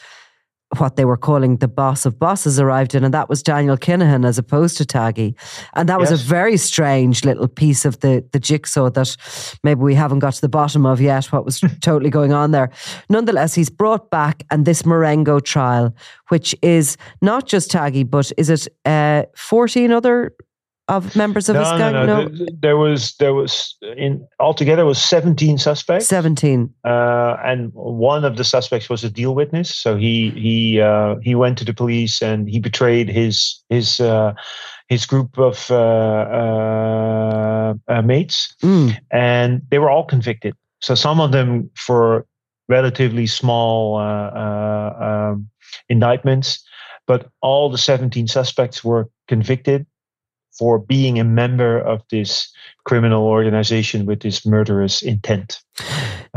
[0.79, 4.27] what they were calling the boss of bosses arrived in, and that was Daniel Kinahan
[4.27, 5.35] as opposed to Taghi.
[5.75, 9.17] And that was a very strange little piece of the, the jigsaw that
[9.63, 12.71] maybe we haven't got to the bottom of yet, what was totally going on there.
[13.09, 15.95] Nonetheless, he's brought back, and this Marengo trial,
[16.29, 20.33] which is not just Taghi, but is it uh, 14 other
[20.89, 21.93] of members of his no, gang?
[21.93, 26.07] no, no, There, there was there was in altogether was 17 suspects.
[26.07, 26.73] 17.
[26.85, 29.75] uh, and one of the suspects was a deal witness.
[29.75, 34.35] So he he uh, he went to the police and he betrayed his his uh,
[34.89, 38.99] his group of uh, uh, uh, mates, Mm.
[39.11, 40.55] and they were all convicted.
[40.81, 42.27] So some of them for
[42.69, 45.49] relatively small uh, uh, um,
[45.89, 46.63] indictments,
[47.07, 49.87] but all the 17 suspects were convicted
[50.63, 52.49] for being a member of this
[52.85, 55.61] criminal organization with this murderous intent.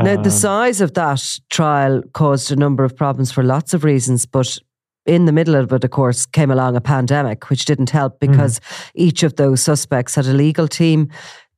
[0.02, 3.84] Now, the Um, size of that trial caused a number of problems for lots of
[3.84, 4.58] reasons, but
[5.04, 8.60] in the middle of it, of course, came along a pandemic, which didn't help because
[8.96, 11.08] each of those suspects had a legal team.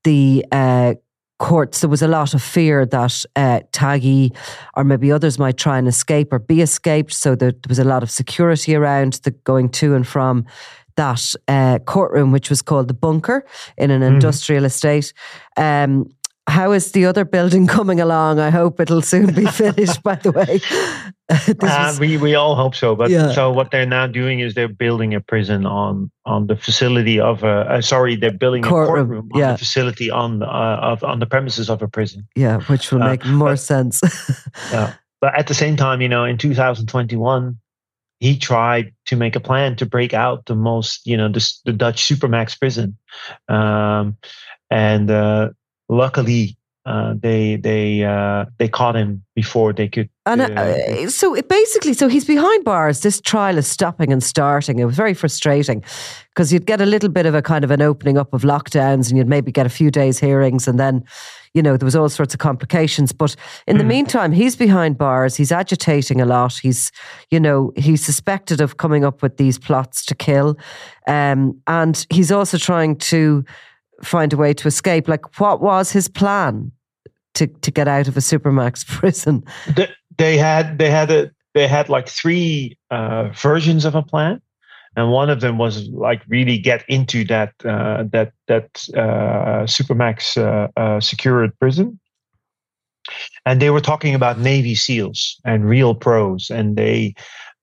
[0.05, 0.93] The uh,
[1.39, 4.37] courts, there was a lot of fear that uh, Taghi
[4.77, 7.15] or maybe others might try and escape or be escaped.
[7.15, 10.45] So there, there was a lot of security around the going to and from
[10.99, 13.43] that uh, courtroom, which was called the bunker
[13.77, 15.13] in an industrial estate.
[15.57, 16.05] Um,
[16.51, 18.39] how is the other building coming along?
[18.41, 20.03] I hope it'll soon be finished.
[20.03, 20.61] by the way,
[21.61, 23.33] Uh, we we all hope so, but Yeah.
[23.35, 27.43] so what they're now doing is they're building a prison on on the facility of
[27.45, 29.53] a uh, sorry they're building Courtroom, a courtroom on yeah.
[29.53, 32.27] the facility on uh, of on the premises of a prison.
[32.35, 34.01] yeah, which will Uh, make more but- sense.
[34.73, 34.93] Yeah.
[35.21, 37.59] But at the same time, you know, in 2021,
[38.21, 41.73] he tried to make a plan to break out the most, you know, the, the
[41.73, 42.97] Dutch supermax prison,
[43.49, 44.17] um,
[44.71, 45.51] and uh,
[45.89, 50.11] luckily uh, they they uh, they caught him before they could.
[50.29, 53.01] And uh, uh, so it basically, so he's behind bars.
[53.01, 54.79] This trial is stopping and starting.
[54.79, 55.83] It was very frustrating
[56.29, 59.09] because you'd get a little bit of a kind of an opening up of lockdowns,
[59.09, 61.03] and you'd maybe get a few days hearings, and then,
[61.55, 63.11] you know, there was all sorts of complications.
[63.11, 63.37] But
[63.67, 65.35] in the meantime, he's behind bars.
[65.35, 66.59] He's agitating a lot.
[66.59, 66.93] He's,
[67.31, 70.59] you know, he's suspected of coming up with these plots to kill,
[71.07, 73.45] um, and he's also trying to
[74.03, 75.09] find a way to escape.
[75.09, 76.73] Like, what was his plan?
[77.35, 79.45] To, to get out of a supermax prison.
[79.77, 84.41] Th- they had they had a they had like three uh, versions of a plan,
[84.97, 90.37] and one of them was like really get into that uh, that that uh, supermax
[90.37, 91.99] uh, uh, secured prison.
[93.47, 97.15] And they were talking about Navy SEALs and real pros, and they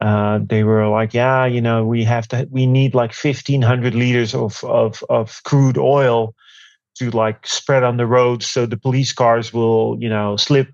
[0.02, 3.94] uh, they were like, yeah, you know, we have to we need like fifteen hundred
[3.94, 6.34] liters of of of crude oil
[6.96, 10.70] to like spread on the roads so the police cars will you know slip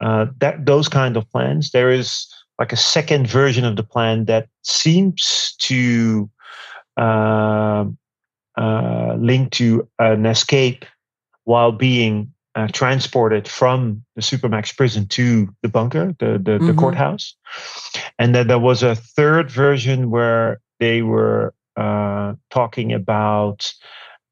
[0.00, 1.70] uh, that those kind of plans.
[1.70, 2.26] There is
[2.58, 6.30] like a second version of the plan that seems to
[6.96, 7.84] uh,
[8.56, 10.84] uh, link to an escape
[11.44, 16.78] while being uh, transported from the supermax prison to the bunker, the the, the Mhm.
[16.78, 17.36] courthouse,
[18.18, 23.72] and then there was a third version where they were uh, talking about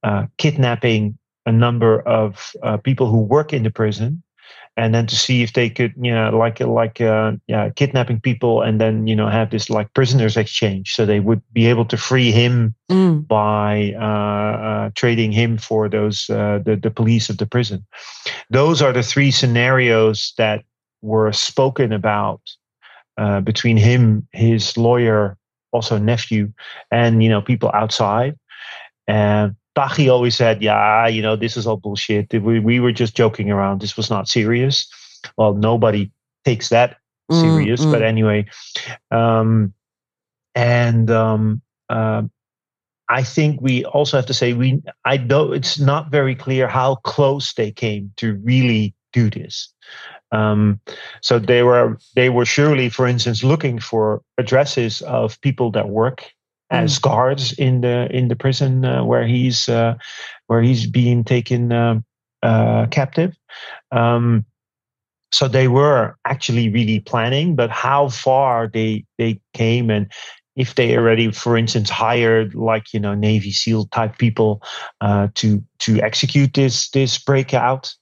[0.03, 4.23] uh, kidnapping a number of uh, people who work in the prison
[4.77, 8.63] and then to see if they could you know like like uh, yeah kidnapping people
[8.63, 10.95] and then you know have this like prisoners exchange.
[10.95, 13.27] So they would be able to free him Mm.
[13.27, 17.85] by uh, uh, trading him for those uh, the the police of the prison.
[18.51, 20.65] Those are the three scenarios that
[21.01, 22.43] were spoken about
[23.17, 25.39] uh, between him his lawyer
[25.73, 26.53] also nephew
[26.91, 28.37] and you know people outside.
[29.09, 32.33] And Taghi always said, "Yeah, you know, this is all bullshit.
[32.33, 33.81] We we were just joking around.
[33.81, 34.89] This was not serious."
[35.37, 36.11] Well, nobody
[36.45, 36.99] takes that
[37.31, 37.91] Mm, serious, mm.
[37.91, 38.45] but anyway,
[39.11, 39.73] um,
[40.55, 42.23] and um, uh,
[43.09, 44.83] I think we also have to say we.
[45.07, 49.73] I don't it's not very clear how close they came to really do this.
[50.33, 50.81] Um,
[51.23, 56.31] so they were they were surely, for instance, looking for addresses of people that work
[56.75, 59.95] as guards in the in the prison uh, where he's uh,
[60.47, 62.01] where he's being taken uh,
[62.43, 63.37] uh, captive.
[63.93, 64.45] Um,
[65.33, 70.13] so they were actually really planning, but how far they they came and
[70.57, 74.63] if they already, for instance, hired like you know Navy SEAL type people
[75.01, 77.93] uh, to to execute this this breakout,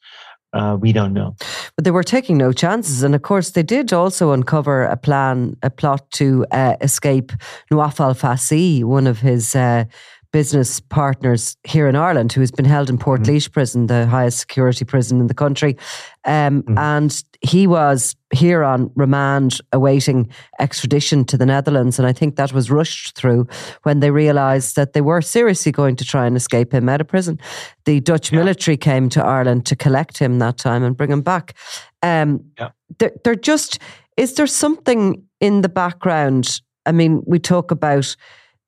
[0.52, 1.34] uh, we don't know.
[1.76, 3.02] But they were taking no chances.
[3.02, 7.32] And of course, they did also uncover a plan, a plot to uh, escape
[7.70, 9.84] Naoufal Fassi, one of his uh,
[10.32, 13.52] business partners here in Ireland who has been held in Port Mhm.
[13.52, 15.76] prison, the highest security prison in the country.
[16.24, 16.78] Um, Mhm.
[16.78, 20.28] And he was here on remand awaiting
[20.58, 21.98] extradition to the Netherlands.
[21.98, 23.46] And I think that was rushed through
[23.82, 27.08] when they realised that they were seriously going to try and escape him out of
[27.08, 27.38] prison.
[27.84, 31.54] The Dutch military came to Ireland to collect him that time and bring him back.
[32.02, 32.70] Um, Yeah.
[32.98, 33.78] they're, they're just,
[34.16, 36.60] is there something in the background?
[36.86, 38.16] I mean, we talk about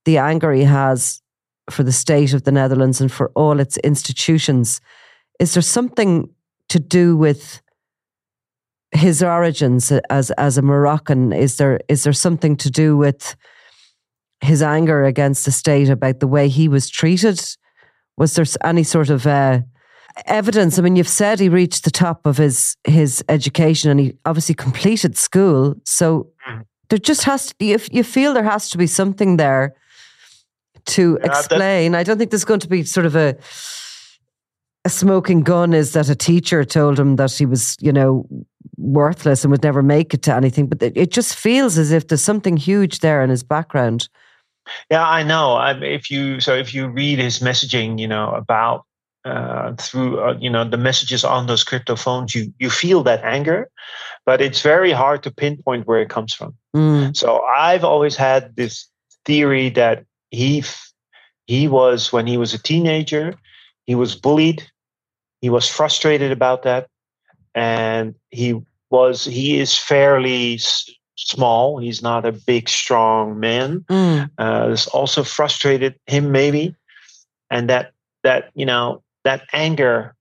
[0.05, 1.23] the anger he has
[1.71, 4.81] for the state of the Netherlands and for all its institutions.
[5.41, 6.29] Is there something
[6.69, 7.61] to do with
[8.93, 11.33] his origins as as a Moroccan?
[11.33, 13.37] Is there is there something to do with
[14.41, 17.41] his anger against the state about the way he was treated?
[18.17, 19.61] Was there any sort of uh,
[20.27, 20.79] evidence?
[20.79, 24.55] I mean, you've said he reached the top of his his education and he obviously
[24.55, 25.75] completed school.
[25.85, 26.65] So Mhm.
[26.91, 27.73] there just has to be.
[27.73, 29.75] If you feel there has to be something there
[30.87, 33.37] to Yeah, that- explain, I don't think there's going to be sort of a
[34.87, 35.73] a smoking gun.
[35.73, 38.27] Is that a teacher told him that he was, you know,
[38.77, 40.67] worthless and would never make it to anything?
[40.67, 44.09] But it, just feels as if there's something huge there in his background.
[44.91, 45.53] Yeah, I know.
[45.55, 48.85] I, if you so if you read his messaging, you know about
[49.25, 53.23] uh, through uh, you know the messages on those crypto phones, you you feel that
[53.25, 53.71] anger,
[54.27, 56.55] but it's very hard to pinpoint where it comes from.
[56.77, 58.87] Mm, So I've always had this
[59.25, 60.05] theory that
[60.35, 60.65] he
[61.47, 63.35] he was when he was a teenager,
[63.87, 64.63] he was bullied,
[65.41, 66.89] he was frustrated about that,
[67.55, 68.61] and he
[68.91, 71.79] was he is fairly s- small.
[71.79, 73.81] He's not a big, strong man.
[73.91, 76.75] Mm, uh, this also frustrated him maybe.
[77.51, 80.15] And that that you know that anger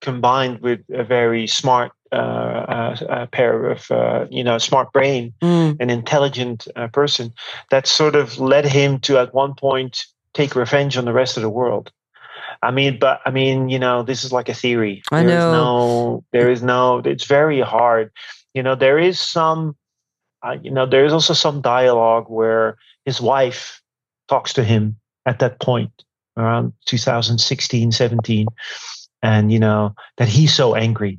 [0.00, 5.76] combined with a very smart uh, uh, pair of uh, you know smart brain mm,
[5.80, 7.32] an intelligent uh, person
[7.70, 10.04] that sort of led him to at one point
[10.34, 11.90] take revenge on the rest of the world.
[12.62, 15.02] I mean but i mean you know this is like a theory.
[15.12, 15.52] I There is know.
[15.52, 18.10] no there is no it's very hard.
[18.54, 19.76] You know there is some
[20.42, 23.80] uh, you know there is also some dialogue where his wife
[24.28, 24.96] talks to him
[25.26, 25.90] at that point
[26.36, 28.46] around 2016 17
[29.22, 31.18] and you know that he's so angry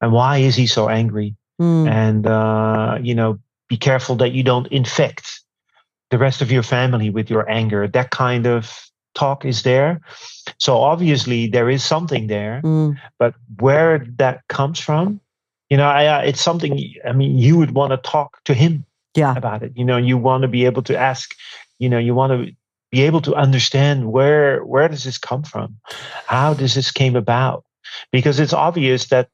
[0.00, 1.36] and why is he so angry?
[1.58, 1.88] Mm.
[1.88, 3.38] and uh, you know
[3.68, 5.40] be careful that you don't infect
[6.10, 7.88] the rest of your family with your anger.
[7.88, 10.02] That kind of talk is there.
[10.58, 15.20] So obviously there is something there Mm, but where that comes from
[15.70, 18.84] you know I, uh, it's something i mean you would want to talk to him
[19.16, 19.34] yeah.
[19.36, 19.72] about it.
[19.74, 21.34] You know you want to be able to ask
[21.78, 22.54] you know you want to
[22.90, 25.78] be able to understand where where does this come from?
[26.26, 27.64] How does this came about?
[28.12, 29.30] Because it's obvious that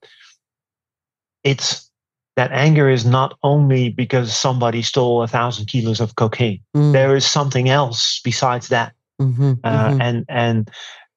[1.45, 1.88] it's
[2.36, 6.61] that anger is not only because somebody stole a thousand kilos of cocaine.
[6.74, 8.95] Mm, there is something else besides that.
[9.20, 10.01] Mhm, uh, mhm.
[10.01, 10.70] and and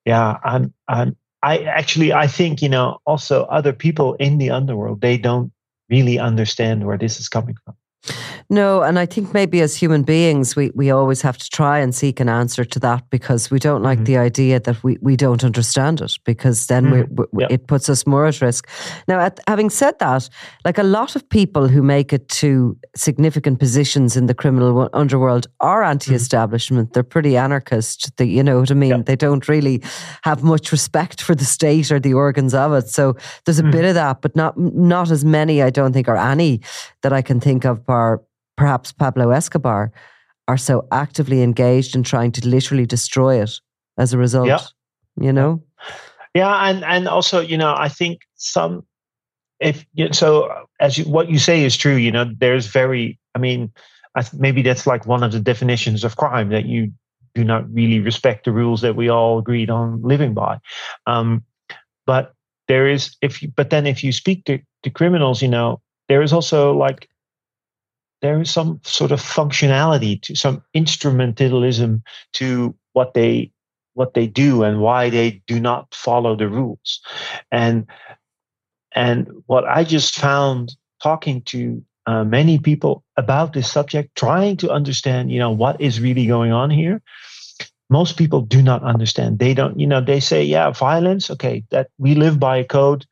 [0.06, 5.02] yeah i'm i'm i actually i think you know also other people in the underworld
[5.02, 5.52] they don't
[5.90, 7.76] really understand where this is coming from
[8.50, 11.94] No, and I think maybe as human beings, we, we always have to try and
[11.96, 14.06] seek an answer to that because we don't like Mhm.
[14.06, 17.04] the idea that we, we don't understand it because then we,
[17.34, 17.52] we, Yep.
[17.52, 18.68] it puts us more at risk.
[19.08, 20.30] Now, at, having said that,
[20.64, 25.48] like a lot of people who make it to significant positions in the criminal underworld
[25.60, 26.94] are anti-establishment.
[26.94, 28.16] They're pretty anarchist.
[28.18, 28.90] They, you know what I mean?
[28.98, 29.06] Yep.
[29.06, 29.82] They don't really
[30.24, 32.90] have much respect for the state or the organs of it.
[32.90, 33.72] So there's a Mhm.
[33.72, 35.62] bit of that, but not not as many.
[35.64, 36.62] I don't think, or any
[37.02, 38.22] that I can think of, are
[38.58, 39.92] perhaps Pablo Escobar,
[40.48, 43.52] are so actively engaged in trying to literally destroy it
[43.98, 44.48] as a result.
[44.48, 44.60] Yeah.
[45.20, 45.64] You know?
[46.36, 48.86] yeah and and also you know i think some
[49.60, 53.40] if you so as you what you say is true you know there's very i
[53.40, 53.72] mean
[54.18, 56.92] I, th- maybe that's like one of the definitions of crime that you
[57.34, 60.60] do not really respect the rules that we all agreed on living by
[61.08, 61.44] um
[62.06, 62.34] but
[62.68, 66.22] there is if you but then if you speak to, to criminals you know there
[66.22, 67.08] is also like
[68.22, 72.02] there is some sort of functionality to some instrumentalism
[72.34, 73.52] to what they
[73.94, 77.02] what they do and why they do not follow the rules.
[77.52, 77.88] And
[78.98, 84.72] and what i just found talking to uh, many people about this subject trying to
[84.72, 87.02] understand you know what is really going on here
[87.90, 89.40] most people do not understand.
[89.40, 93.06] They don't you know they say yeah violence okay that we live by a code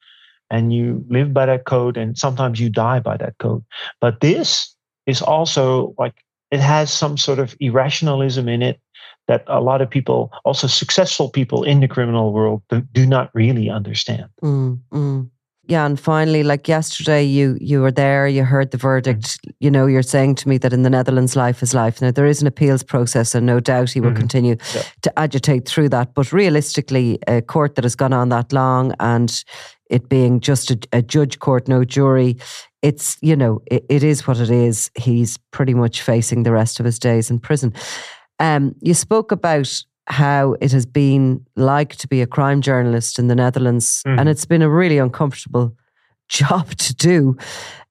[0.50, 3.64] and you live by that code and sometimes you die by that code.
[4.02, 4.73] But this
[5.06, 6.14] is also like
[6.52, 8.80] it has some sort of irrationalism in it
[9.28, 13.30] that a lot of people also successful people in the criminal world do, do not
[13.34, 15.30] really understand Mm, mm.
[15.70, 19.40] Jan, finally, like yesterday, you you were there, you heard the verdict.
[19.62, 22.02] You know, you're saying to me that in the Netherlands, life is life.
[22.02, 24.18] Now there is an appeals process, and no doubt he will Mhm.
[24.20, 24.82] continue Yeah.
[25.04, 26.14] to agitate through that.
[26.16, 29.32] But realistically, a court that has gone on that long, and
[29.94, 32.36] it being just a, a judge court, no jury,
[32.82, 34.90] it's you know, it, it is what it is.
[34.96, 37.72] He's pretty much facing the rest of his days in prison.
[38.40, 39.70] Um, you spoke about
[40.08, 44.20] how it has been like to be a crime journalist in the Netherlands, Mhm.
[44.20, 45.72] and it's been a really uncomfortable
[46.30, 47.38] job to do.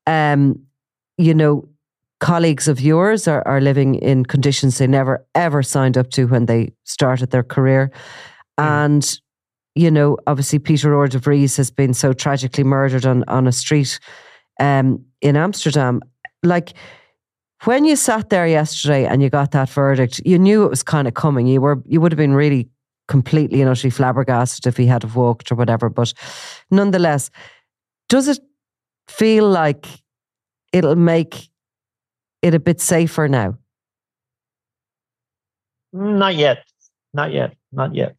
[0.06, 0.58] Um,
[1.18, 1.68] you know,
[2.20, 6.46] colleagues of yours are, are living in conditions they never ever signed up to when
[6.46, 7.90] they started their career.
[8.58, 9.20] And,
[9.74, 11.08] you know, obviously Peter R.
[11.08, 13.98] de Vries has been so tragically murdered on, on a street
[14.60, 16.00] um, in Amsterdam.
[16.42, 16.74] Like,
[17.64, 21.06] when you sat there yesterday and you got that verdict, you knew it was kind
[21.06, 21.46] of coming.
[21.46, 22.68] You were you would have been really
[23.08, 25.88] completely and utterly flabbergasted if he had have walked or whatever.
[25.88, 26.12] But
[26.70, 27.30] nonetheless,
[28.08, 28.40] does it
[29.08, 29.86] feel like
[30.72, 31.48] it'll make
[32.42, 33.56] it a bit safer now?
[35.92, 36.64] Not yet.
[37.14, 37.54] Not yet.
[37.70, 38.16] Not yet.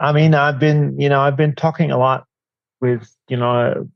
[0.00, 2.24] I mean, I've been, you know, I've been talking a lot
[2.80, 3.88] with, you know,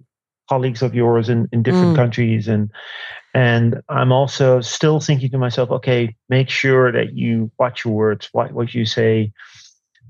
[0.48, 1.96] colleagues of yours in, in different Mm.
[1.96, 2.70] countries and
[3.32, 8.28] and I'm also still thinking to myself, okay, make sure that you watch your words,
[8.32, 9.32] what what you say.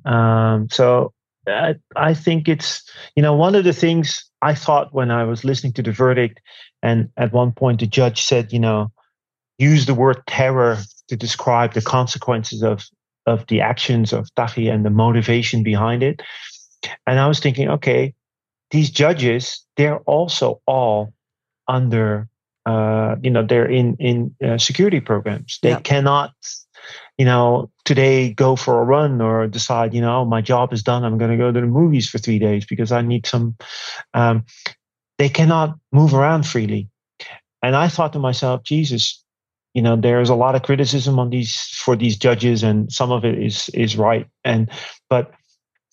[0.07, 1.13] Um, so
[1.47, 2.83] I, I think it's,
[3.17, 6.41] you know, one of the things I thought when I was listening to the verdict,
[6.83, 8.91] and at one point the judge said, you know,
[9.59, 10.79] use the word terror
[11.09, 12.87] to describe the consequences of
[13.27, 16.23] of the actions of Taghi and the motivation behind it.
[17.07, 18.15] And I was thinking, okay,
[18.71, 21.13] these judges, they're also all
[21.69, 22.29] under,
[22.67, 25.59] uh, you know, they're in in uh, security programs.
[25.63, 25.81] They Yeah.
[25.81, 26.33] cannot,
[27.19, 30.83] you know, today go for a run or decide, you know, "Oh, my job is
[30.83, 31.05] done.
[31.05, 33.57] I'm going to go to the movies for three days because I need some.
[34.15, 34.45] Um,
[35.19, 36.89] they cannot move around freely.
[37.63, 39.23] And I thought to myself, Jesus,
[39.75, 43.25] you know, there's a lot of criticism on these for these judges, and some of
[43.25, 44.27] it is is right.
[44.45, 44.71] And
[45.09, 45.33] but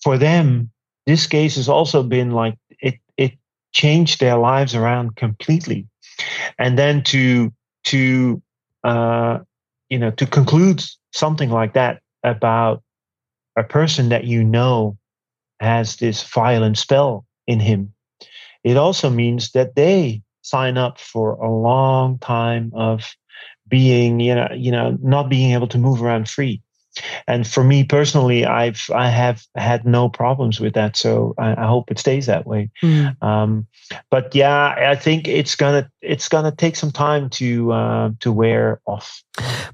[0.02, 0.70] for them,
[1.06, 3.32] this case has also been like it it
[3.72, 5.86] changed their lives around completely.
[6.58, 7.52] And then to
[7.84, 8.42] to
[8.82, 9.38] uh,
[9.88, 12.82] you know to conclude something like that about
[13.56, 14.96] a person that you know
[15.60, 17.92] has this violent spell in him,
[18.64, 23.14] it also means that they sign up for a long time of
[23.68, 26.62] being you know you know not being able to move around free.
[27.28, 30.96] And for me personally i've i have had no problems with that.
[30.96, 32.70] So i, I hope it stays that way.
[33.22, 33.66] Um,
[34.10, 38.80] but yeah i think it's gonna it's gonna take some time to uh, to wear
[38.86, 39.22] off.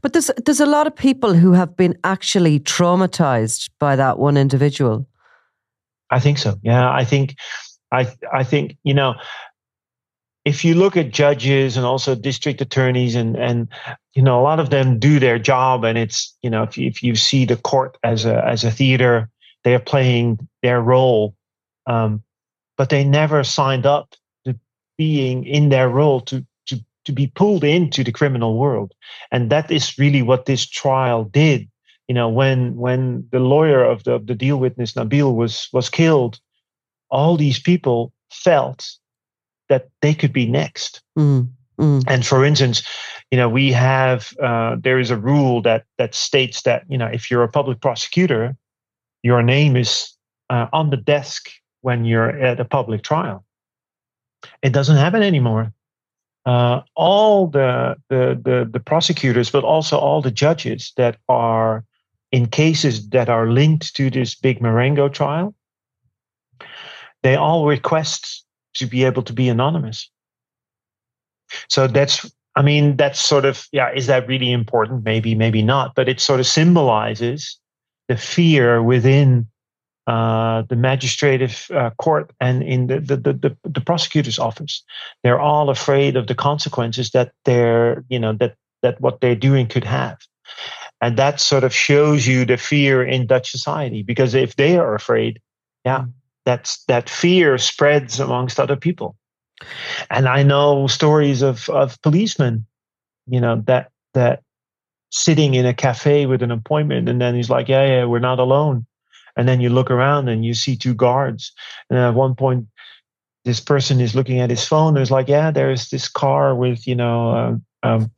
[0.03, 4.37] But there's there's a lot of people who have been actually traumatized by that one
[4.37, 5.07] individual.
[6.11, 6.57] I think so.
[6.63, 7.35] Yeah, I think,
[7.91, 9.15] I I think you know,
[10.45, 13.69] if you look at judges and also district attorneys and and
[14.15, 16.87] you know a lot of them do their job and it's you know if you,
[16.87, 19.31] if you see the court as a as a theater,
[19.65, 21.35] they are playing their role,
[21.87, 22.23] um,
[22.77, 24.15] but they never signed up
[24.45, 24.59] to
[24.99, 28.93] being in their role to to to be pulled into the criminal world,
[29.33, 31.69] and that is really what this trial did.
[32.09, 35.89] You know when when the lawyer of the, of the deal witness Nabil was was
[35.89, 36.39] killed
[37.11, 38.91] all these people felt
[39.69, 41.03] that they could be next.
[41.19, 41.49] Mm,
[41.79, 42.83] mm, and for instance
[43.31, 47.07] you know we have uh, there is a rule that that states that you know
[47.07, 48.57] if you're a public prosecutor
[49.25, 50.13] your name is
[50.51, 51.51] uh, on the desk
[51.81, 53.45] when you're at a public trial.
[54.63, 55.73] It doesn't happen anymore.
[56.47, 61.85] Uh, all the, the the the prosecutors but also all the judges that are
[62.33, 65.55] in cases that are linked to this big Marengo trial,
[67.23, 68.45] they all request
[68.75, 70.11] to be able to be anonymous.
[71.69, 75.05] So that's, I mean, that's sort of, yeah, is that really important?
[75.05, 77.59] Maybe, maybe not, but it sort of symbolizes
[78.09, 79.47] the fear within
[80.07, 84.85] uh, the magistrative uh, court and in the, the, the, the, the prosecutor's office.
[85.23, 89.67] They're all afraid of the consequences that they're, you know, that, that what they're doing
[89.67, 90.19] could have.
[91.01, 94.95] And that sort of shows you the fear in Dutch society because if they are
[94.95, 95.41] afraid,
[95.85, 96.05] yeah,
[96.45, 99.17] that's that fear spreads amongst other people.
[100.11, 102.67] And I know stories of of policemen,
[103.27, 104.43] you know, that that
[105.11, 108.39] sitting in a cafe with an appointment and then he's like, Yeah, yeah, we're not
[108.39, 108.87] alone.
[109.37, 111.53] And then you look around and you see two guards.
[111.91, 112.69] And at one point
[113.45, 114.95] this person is looking at his phone.
[114.95, 118.11] There's like, yeah, there's this car with, you know, um, um,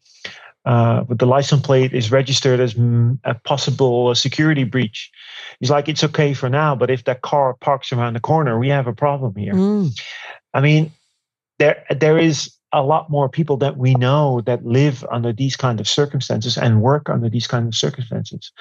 [0.67, 2.75] uh, with the license plate is registered as
[3.25, 5.11] a possible security breach.
[5.61, 8.69] He's like, it's okay for now, but if that car parks around the corner, we
[8.69, 9.55] have a problem here.
[9.55, 9.91] mm.
[10.53, 10.91] I mean,
[11.59, 15.81] there there is a lot more people that we know that live under these kind
[15.81, 18.53] of circumstances and work under these kind of circumstances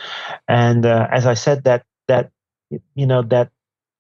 [0.48, 2.30] and uh, as i said that that
[2.94, 3.50] you know that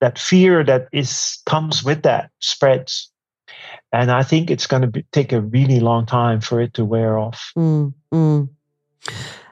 [0.01, 3.11] that fear that is comes with that spreads
[3.91, 7.17] and i think it's going to take a really long time for it to wear
[7.17, 8.49] off Mm, mm.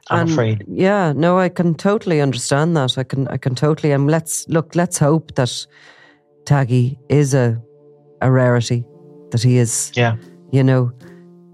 [0.09, 2.97] i'm And, afraid Yeah, no, I can totally understand that.
[2.97, 3.93] I can, I can totally.
[3.93, 4.75] And let's look.
[4.75, 5.67] Let's hope that
[6.45, 7.57] Taghi is a
[8.21, 8.83] a rarity.
[9.31, 9.91] That he is.
[9.95, 10.15] yeah
[10.51, 10.91] You know,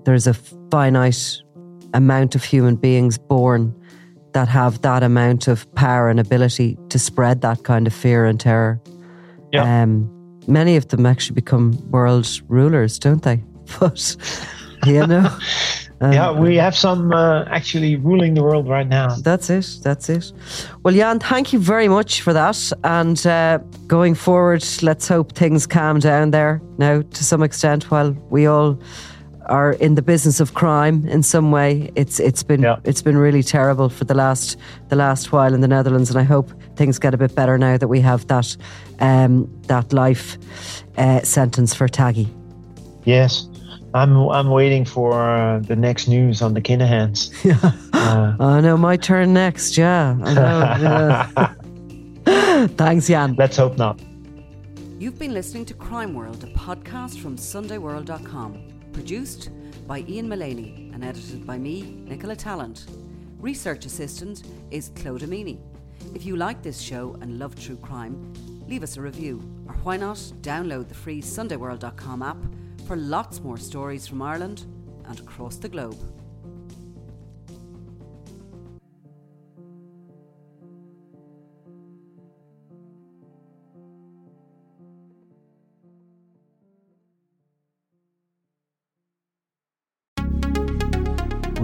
[0.06, 0.34] there's a
[0.72, 1.44] finite
[1.94, 3.74] amount of human beings born
[4.34, 8.40] that have that amount of power and ability to spread that kind of fear and
[8.40, 8.80] terror.
[9.54, 9.84] Yeah.
[9.84, 10.10] Um,
[10.50, 13.44] many of them actually become world rulers, don't they?
[13.80, 14.16] But
[14.86, 15.38] you know.
[16.02, 19.80] um, yeah we have some uh, actually ruling the world right now That's it.
[19.84, 20.32] That's it.
[20.84, 22.72] Well, Jan, thank you very much for that.
[22.84, 28.12] And uh, going forward, let's hope things calm down there now to some extent while
[28.30, 28.80] we all
[29.50, 31.90] are in the business of crime in some way.
[31.96, 32.78] It's it's been Yeah.
[32.84, 34.58] it's been really terrible for the last
[34.90, 37.78] the last while in the Netherlands, and I hope things get a bit better now
[37.78, 38.56] that we have that
[39.00, 40.38] um, that life
[40.98, 42.28] uh, sentence for Taghi.
[43.06, 43.48] yes
[43.94, 47.32] i'm i'm waiting for uh, the next news on the kinahans
[47.94, 49.78] uh, I know my turn next.
[49.78, 50.60] Yeah, I know.
[52.28, 52.68] yeah.
[52.78, 53.36] Thanks, Jan.
[53.38, 54.00] let's hope not
[55.00, 58.52] You've been listening to Crime World, a podcast from SundayWorld.com.
[58.94, 59.50] Produced
[59.88, 62.86] by Ian Mullaney and edited by me, Nicola Tallant.
[63.40, 65.60] Research assistant is Claude Amini.
[66.14, 68.34] If you like this show and love true crime,
[68.68, 72.38] leave us a review, or why not download the free SundayWorld.com app
[72.88, 74.66] for lots more stories from Ireland
[75.06, 75.98] and across the globe.